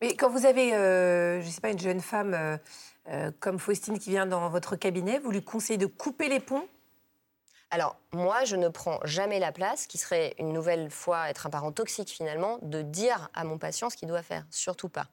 Mais 0.01 0.15
quand 0.15 0.29
vous 0.29 0.45
avez, 0.45 0.73
euh, 0.73 1.41
je 1.41 1.49
sais 1.49 1.61
pas, 1.61 1.71
une 1.71 1.79
jeune 1.79 2.01
femme 2.01 2.33
euh, 2.33 2.57
euh, 3.09 3.31
comme 3.39 3.59
Faustine 3.59 3.99
qui 3.99 4.11
vient 4.11 4.25
dans 4.25 4.47
votre 4.49 4.75
cabinet, 4.75 5.19
vous 5.19 5.31
lui 5.31 5.43
conseillez 5.43 5.77
de 5.77 5.87
couper 5.87 6.29
les 6.29 6.39
ponts? 6.39 6.67
Alors, 7.69 7.97
moi, 8.13 8.45
je 8.45 8.55
ne 8.55 8.69
prends 8.69 8.99
jamais 9.03 9.39
la 9.39 9.51
place, 9.51 9.87
qui 9.87 9.97
serait 9.97 10.35
une 10.37 10.53
nouvelle 10.53 10.89
fois 10.89 11.29
être 11.29 11.47
un 11.47 11.49
parent 11.49 11.71
toxique 11.71 12.09
finalement, 12.09 12.59
de 12.61 12.81
dire 12.81 13.29
à 13.33 13.43
mon 13.43 13.57
patient 13.57 13.89
ce 13.89 13.97
qu'il 13.97 14.07
doit 14.07 14.23
faire. 14.23 14.45
Surtout 14.49 14.87
pas. 14.87 15.07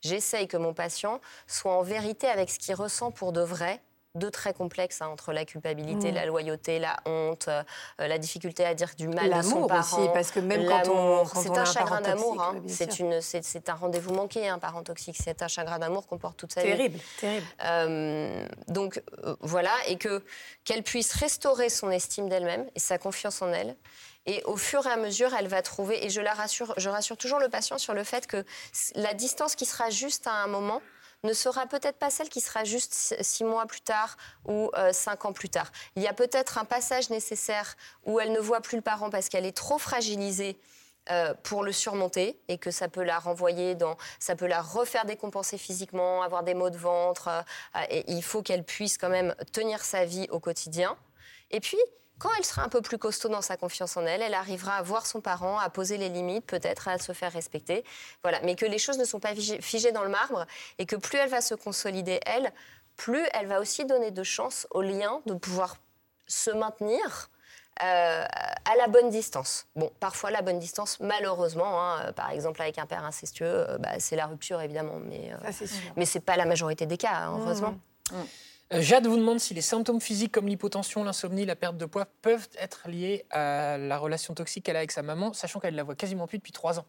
J'essaye 0.00 0.48
que 0.48 0.56
mon 0.56 0.74
patient 0.74 1.20
soit 1.46 1.72
en 1.72 1.82
vérité 1.82 2.26
avec 2.26 2.50
ce 2.50 2.58
qu'il 2.58 2.74
ressent 2.74 3.12
pour 3.12 3.32
de 3.32 3.40
vrai 3.40 3.80
deux 4.14 4.30
traits 4.30 4.56
complexes 4.56 5.00
hein, 5.00 5.06
entre 5.08 5.32
la 5.32 5.44
culpabilité, 5.46 6.12
Mm. 6.12 6.14
la 6.14 6.26
loyauté, 6.26 6.78
la 6.78 6.96
honte, 7.06 7.48
euh, 7.48 7.62
la 7.98 8.18
difficulté 8.18 8.64
à 8.64 8.74
dire 8.74 8.90
du 8.98 9.08
mal 9.08 9.30
de 9.30 9.42
son 9.42 9.54
L'amour 9.54 9.68
parent. 9.68 9.80
aussi, 9.80 10.08
parce 10.12 10.30
que 10.30 10.40
même 10.40 10.66
quand 10.66 10.82
on, 10.88 10.92
L'amour, 11.18 11.32
c'est 11.34 11.48
un 11.50 11.62
un 11.62 11.64
chagrin 11.64 11.88
parent 11.88 12.00
d'amour. 12.02 12.42
hein. 12.42 12.62
C'est 12.68 12.98
une, 12.98 13.14
un 13.14 13.74
rendez-vous 13.74 14.12
manqué, 14.12 14.46
un 14.48 14.58
parent 14.58 14.82
toxique. 14.82 15.16
C'est 15.18 15.40
un 15.42 15.48
chagrin 15.48 15.78
d'amour 15.78 16.06
qu'on 16.06 16.18
porte 16.18 16.36
toute 16.36 16.52
sa 16.52 16.62
vie. 16.62 16.70
Terrible, 16.72 16.98
terrible. 17.20 17.46
Euh, 17.64 18.46
donc 18.68 19.02
euh, 19.24 19.34
voilà, 19.40 19.72
et 19.86 19.96
que 19.96 20.22
qu'elle 20.64 20.82
puisse 20.82 21.12
restaurer 21.14 21.70
son 21.70 21.90
estime 21.90 22.28
d'elle-même 22.28 22.66
et 22.74 22.80
sa 22.80 22.98
confiance 22.98 23.40
en 23.40 23.50
elle. 23.52 23.76
Et 24.26 24.42
au 24.44 24.56
fur 24.56 24.86
et 24.86 24.90
à 24.90 24.96
mesure, 24.96 25.34
elle 25.36 25.48
va 25.48 25.62
trouver, 25.62 26.04
et 26.04 26.10
je 26.10 26.20
la 26.20 26.32
rassure, 26.34 26.74
je 26.76 26.88
rassure 26.88 27.16
toujours 27.16 27.40
le 27.40 27.48
patient 27.48 27.76
sur 27.78 27.92
le 27.94 28.04
fait 28.04 28.26
que 28.28 28.44
la 28.94 29.14
distance 29.14 29.56
qui 29.56 29.64
sera 29.66 29.90
juste 29.90 30.26
à 30.28 30.32
un 30.32 30.46
moment 30.46 30.80
ne 31.24 31.32
sera 31.32 31.66
peut-être 31.66 31.98
pas 31.98 32.10
celle 32.10 32.28
qui 32.28 32.40
sera 32.40 32.64
juste 32.64 32.92
six- 32.94 33.44
mois 33.44 33.66
plus 33.66 33.80
tard 33.80 34.16
ou 34.44 34.70
euh, 34.76 34.92
cinq 34.92 35.24
ans 35.24 35.32
plus 35.32 35.48
tard. 35.48 35.70
Il 35.96 36.02
y 36.02 36.08
a 36.08 36.12
peut-être 36.12 36.58
un 36.58 36.64
passage 36.64 37.10
nécessaire 37.10 37.76
où 38.04 38.18
elle 38.20 38.32
ne 38.32 38.40
voit 38.40 38.60
plus 38.60 38.76
le 38.76 38.82
parent 38.82 39.10
parce 39.10 39.28
qu'elle 39.28 39.46
est 39.46 39.56
trop 39.56 39.78
fragilisée 39.78 40.58
euh, 41.10 41.34
pour 41.42 41.64
le 41.64 41.72
surmonter 41.72 42.40
et 42.48 42.58
que 42.58 42.70
ça 42.70 42.88
peut 42.88 43.02
la 43.02 43.18
renvoyer 43.18 43.74
dans, 43.74 43.96
ça 44.20 44.36
peut 44.36 44.46
la 44.46 44.62
refaire 44.62 45.04
décompenser 45.04 45.58
physiquement, 45.58 46.22
avoir 46.22 46.44
des 46.44 46.54
maux 46.54 46.70
de 46.70 46.78
ventre. 46.78 47.28
euh, 47.28 47.80
et 47.90 48.04
il 48.10 48.22
faut 48.22 48.42
qu'elle 48.42 48.64
puisse 48.64 48.98
quand 48.98 49.08
même 49.08 49.34
tenir 49.52 49.84
sa 49.84 50.04
vie 50.04 50.28
au 50.30 50.38
quotidien. 50.40 50.96
Et 51.50 51.60
puis, 51.60 51.78
quand 52.22 52.30
elle 52.38 52.44
sera 52.44 52.62
un 52.62 52.68
peu 52.68 52.82
plus 52.82 52.98
costaud 52.98 53.28
dans 53.28 53.42
sa 53.42 53.56
confiance 53.56 53.96
en 53.96 54.06
elle, 54.06 54.22
elle 54.22 54.34
arrivera 54.34 54.76
à 54.76 54.82
voir 54.82 55.06
son 55.06 55.20
parent, 55.20 55.58
à 55.58 55.68
poser 55.70 55.96
les 55.98 56.08
limites, 56.08 56.46
peut-être 56.46 56.86
à 56.86 56.98
se 56.98 57.10
faire 57.12 57.32
respecter. 57.32 57.84
Voilà. 58.22 58.38
Mais 58.44 58.54
que 58.54 58.64
les 58.64 58.78
choses 58.78 58.96
ne 58.96 59.04
sont 59.04 59.18
pas 59.18 59.34
figées- 59.34 59.90
dans 59.90 60.04
le 60.04 60.08
marbre 60.08 60.46
et 60.78 60.86
que 60.86 60.94
plus 60.94 61.18
elle 61.18 61.28
va 61.28 61.40
se 61.40 61.56
consolider, 61.56 62.20
elle, 62.24 62.52
plus 62.96 63.26
elle 63.34 63.48
va 63.48 63.58
aussi 63.58 63.84
donner 63.86 64.12
de 64.12 64.22
chance 64.22 64.68
au 64.70 64.82
lien 64.82 65.20
de 65.26 65.34
pouvoir 65.34 65.78
se 66.28 66.52
maintenir 66.52 67.28
euh, 67.82 68.24
à 68.24 68.76
la 68.76 68.86
bonne 68.86 69.10
distance. 69.10 69.66
Bon, 69.74 69.90
parfois 69.98 70.30
la 70.30 70.42
bonne 70.42 70.60
distance, 70.60 71.00
malheureusement, 71.00 71.82
hein, 71.82 72.02
euh, 72.04 72.12
par 72.12 72.30
exemple 72.30 72.62
avec 72.62 72.78
un 72.78 72.86
père 72.86 73.04
incestueux, 73.04 73.46
euh, 73.68 73.78
bah, 73.78 73.98
c'est 73.98 74.14
la 74.14 74.26
rupture 74.26 74.60
évidemment, 74.60 75.00
mais, 75.04 75.32
euh, 75.32 75.50
Ça, 75.50 75.64
mais 75.96 76.04
c'est 76.06 76.20
pas 76.20 76.36
la 76.36 76.44
majorité 76.44 76.86
des 76.86 76.98
cas, 76.98 77.14
hein, 77.14 77.38
heureusement. 77.40 77.74
Euh, 78.12 78.22
Jade 78.80 79.06
vous 79.06 79.18
demande 79.18 79.38
si 79.38 79.52
les 79.52 79.60
symptômes 79.60 80.00
physiques 80.00 80.32
comme 80.32 80.48
l'hypotension, 80.48 81.04
l'insomnie, 81.04 81.44
la 81.44 81.56
perte 81.56 81.76
de 81.76 81.84
poids 81.84 82.06
peuvent 82.22 82.48
être 82.58 82.88
liés 82.88 83.26
à 83.30 83.76
la 83.76 83.98
relation 83.98 84.32
toxique 84.32 84.64
qu'elle 84.64 84.76
a 84.76 84.78
avec 84.78 84.92
sa 84.92 85.02
maman, 85.02 85.34
sachant 85.34 85.60
qu'elle 85.60 85.74
la 85.74 85.82
voit 85.82 85.94
quasiment 85.94 86.26
plus 86.26 86.38
depuis 86.38 86.52
trois 86.52 86.78
ans. 86.78 86.86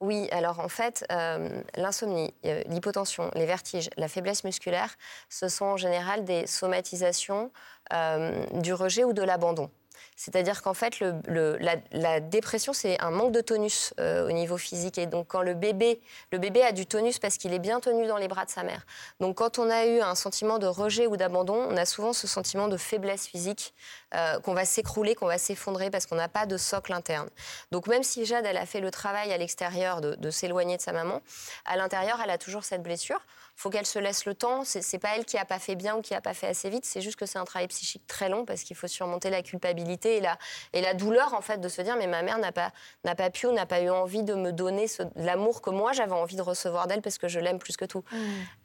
Oui, 0.00 0.28
alors 0.30 0.60
en 0.60 0.68
fait, 0.68 1.04
euh, 1.12 1.60
l'insomnie, 1.76 2.32
euh, 2.46 2.62
l'hypotension, 2.68 3.30
les 3.34 3.46
vertiges, 3.46 3.90
la 3.96 4.08
faiblesse 4.08 4.44
musculaire, 4.44 4.94
ce 5.28 5.48
sont 5.48 5.66
en 5.66 5.76
général 5.76 6.24
des 6.24 6.46
somatisations 6.46 7.50
euh, 7.92 8.46
du 8.60 8.72
rejet 8.72 9.04
ou 9.04 9.12
de 9.12 9.22
l'abandon. 9.22 9.70
C'est-à-dire 10.16 10.62
qu'en 10.62 10.74
fait, 10.74 11.00
la, 11.28 12.20
dépression, 12.20 12.72
c'est 12.72 13.00
un 13.00 13.10
manque 13.10 13.32
de 13.32 13.40
tonus 13.40 13.94
euh, 14.00 14.28
au 14.28 14.32
niveau 14.32 14.56
physique. 14.56 14.98
Et 14.98 15.06
donc, 15.06 15.28
quand 15.28 15.42
le 15.42 15.54
bébé, 15.54 16.00
le 16.32 16.38
bébé 16.38 16.62
a 16.62 16.72
du 16.72 16.86
tonus 16.86 17.18
parce 17.18 17.36
qu'il 17.36 17.52
est 17.54 17.58
bien 17.58 17.80
tenu 17.80 18.06
dans 18.06 18.16
les 18.16 18.28
bras 18.28 18.44
de 18.44 18.50
sa 18.50 18.62
mère. 18.62 18.86
Donc, 19.20 19.36
quand 19.36 19.58
on 19.58 19.70
a 19.70 19.86
eu 19.86 20.00
un 20.00 20.14
sentiment 20.14 20.58
de 20.58 20.66
rejet 20.66 21.06
ou 21.06 21.16
d'abandon, 21.16 21.54
on 21.68 21.76
a 21.76 21.84
souvent 21.84 22.12
ce 22.12 22.26
sentiment 22.26 22.68
de 22.68 22.76
faiblesse 22.76 23.26
physique, 23.26 23.74
euh, 24.14 24.40
qu'on 24.40 24.54
va 24.54 24.64
s'écrouler, 24.64 25.14
qu'on 25.14 25.26
va 25.26 25.38
s'effondrer 25.38 25.90
parce 25.90 26.06
qu'on 26.06 26.16
n'a 26.16 26.28
pas 26.28 26.46
de 26.46 26.56
socle 26.56 26.92
interne. 26.92 27.28
Donc, 27.70 27.86
même 27.86 28.02
si 28.02 28.24
Jade, 28.24 28.46
elle 28.46 28.56
a 28.56 28.66
fait 28.66 28.80
le 28.80 28.90
travail 28.90 29.32
à 29.32 29.36
l'extérieur 29.36 30.00
de 30.00 30.30
s'éloigner 30.30 30.76
de 30.76 30.82
sa 30.82 30.92
maman, 30.92 31.20
à 31.64 31.76
l'intérieur, 31.76 32.18
elle 32.22 32.30
a 32.30 32.38
toujours 32.38 32.64
cette 32.64 32.82
blessure. 32.82 33.20
Il 33.58 33.60
faut 33.60 33.70
qu'elle 33.70 33.86
se 33.86 33.98
laisse 33.98 34.24
le 34.24 34.34
temps. 34.36 34.62
C'est 34.64 35.00
pas 35.00 35.16
elle 35.16 35.24
qui 35.24 35.36
a 35.36 35.44
pas 35.44 35.58
fait 35.58 35.74
bien 35.74 35.96
ou 35.96 36.00
qui 36.00 36.14
a 36.14 36.20
pas 36.20 36.32
fait 36.32 36.46
assez 36.46 36.70
vite. 36.70 36.84
C'est 36.84 37.00
juste 37.00 37.16
que 37.16 37.26
c'est 37.26 37.40
un 37.40 37.44
travail 37.44 37.66
psychique 37.66 38.06
très 38.06 38.28
long 38.28 38.44
parce 38.44 38.62
qu'il 38.62 38.76
faut 38.76 38.86
surmonter 38.86 39.30
la 39.30 39.42
culpabilité 39.42 40.18
et 40.18 40.20
la, 40.20 40.38
et 40.72 40.80
la 40.80 40.94
douleur 40.94 41.34
en 41.34 41.40
fait 41.40 41.60
de 41.60 41.68
se 41.68 41.82
dire 41.82 41.96
mais 41.96 42.06
ma 42.06 42.22
mère 42.22 42.38
n'a 42.38 42.52
pas 42.52 42.70
n'a 43.02 43.16
pas 43.16 43.30
pu 43.30 43.48
ou 43.48 43.52
n'a 43.52 43.66
pas 43.66 43.80
eu 43.80 43.90
envie 43.90 44.22
de 44.22 44.34
me 44.34 44.52
donner 44.52 44.86
l'amour 45.16 45.60
que 45.60 45.70
moi 45.70 45.92
j'avais 45.92 46.12
envie 46.12 46.36
de 46.36 46.42
recevoir 46.42 46.86
d'elle 46.86 47.02
parce 47.02 47.18
que 47.18 47.26
je 47.26 47.40
l'aime 47.40 47.58
plus 47.58 47.76
que 47.76 47.84
tout. 47.84 48.04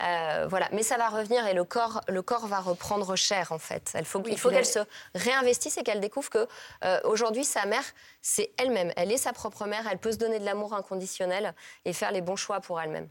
Euh, 0.04 0.46
voilà. 0.48 0.70
Mais 0.74 0.84
ça 0.84 0.98
va 0.98 1.10
revenir 1.10 1.48
et 1.48 1.56
le 1.56 1.64
corps 1.64 2.02
le 2.08 2.22
corps 2.22 2.46
va 2.46 2.60
reprendre 2.60 3.16
cher 3.16 3.52
en 3.52 3.58
fait. 3.58 3.94
Il 3.98 4.06
faut, 4.06 4.20
Oui, 4.20 4.26
il 4.34 4.38
faut 4.38 4.50
puis 4.50 4.58
la- 4.58 4.62
qu'elle 4.62 4.72
se 4.72 4.80
réinvestisse 5.16 5.76
et 5.80 5.84
qu'elle 5.84 6.02
découvre 6.02 6.30
que 6.30 6.48
euh, 6.86 7.00
aujourd'hui 7.06 7.46
sa 7.46 7.66
mère 7.66 7.84
c'est 8.22 8.52
elle-même. 8.60 8.92
Elle 8.96 9.12
est 9.12 9.18
sa 9.18 9.34
propre 9.34 9.66
mère. 9.66 9.88
Elle 9.92 9.98
peut 9.98 10.12
se 10.12 10.18
donner 10.18 10.38
de 10.38 10.46
l'amour 10.46 10.76
inconditionnel 10.76 11.56
et 11.84 11.94
faire 11.94 12.12
les 12.12 12.22
bons 12.22 12.36
choix 12.36 12.60
pour 12.60 12.80
elle-même. 12.80 13.10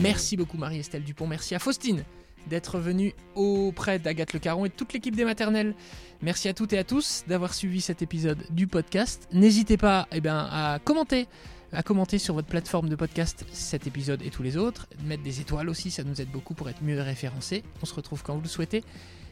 Merci 0.00 0.36
beaucoup 0.36 0.56
Marie-Estelle 0.56 1.04
Dupont, 1.04 1.26
merci 1.26 1.54
à 1.54 1.58
Faustine 1.58 2.04
d'être 2.48 2.78
venue 2.78 3.14
auprès 3.34 3.98
d'Agathe 3.98 4.32
Le 4.32 4.38
Caron 4.38 4.64
et 4.64 4.68
de 4.68 4.74
toute 4.74 4.92
l'équipe 4.92 5.14
des 5.14 5.24
maternelles. 5.24 5.74
Merci 6.22 6.48
à 6.48 6.54
toutes 6.54 6.72
et 6.72 6.78
à 6.78 6.84
tous 6.84 7.24
d'avoir 7.28 7.54
suivi 7.54 7.80
cet 7.80 8.02
épisode 8.02 8.38
du 8.50 8.66
podcast. 8.66 9.28
N'hésitez 9.32 9.76
pas 9.76 10.08
eh 10.12 10.20
ben, 10.20 10.48
à 10.50 10.78
commenter 10.84 11.28
à 11.72 11.84
commenter 11.84 12.18
sur 12.18 12.34
votre 12.34 12.48
plateforme 12.48 12.88
de 12.88 12.96
podcast 12.96 13.44
cet 13.52 13.86
épisode 13.86 14.22
et 14.22 14.30
tous 14.30 14.42
les 14.42 14.56
autres, 14.56 14.88
mettre 15.04 15.22
des 15.22 15.40
étoiles 15.40 15.68
aussi, 15.68 15.92
ça 15.92 16.02
nous 16.02 16.20
aide 16.20 16.28
beaucoup 16.28 16.52
pour 16.52 16.68
être 16.68 16.82
mieux 16.82 17.00
référencés. 17.00 17.62
On 17.80 17.86
se 17.86 17.94
retrouve 17.94 18.24
quand 18.24 18.34
vous 18.34 18.42
le 18.42 18.48
souhaitez 18.48 18.82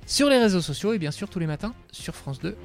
sur 0.06 0.28
les 0.28 0.38
réseaux 0.38 0.60
sociaux 0.60 0.92
et 0.92 0.98
bien 0.98 1.10
sûr 1.10 1.28
tous 1.28 1.40
les 1.40 1.48
matins 1.48 1.74
sur 1.90 2.14
France 2.14 2.38
2. 2.38 2.56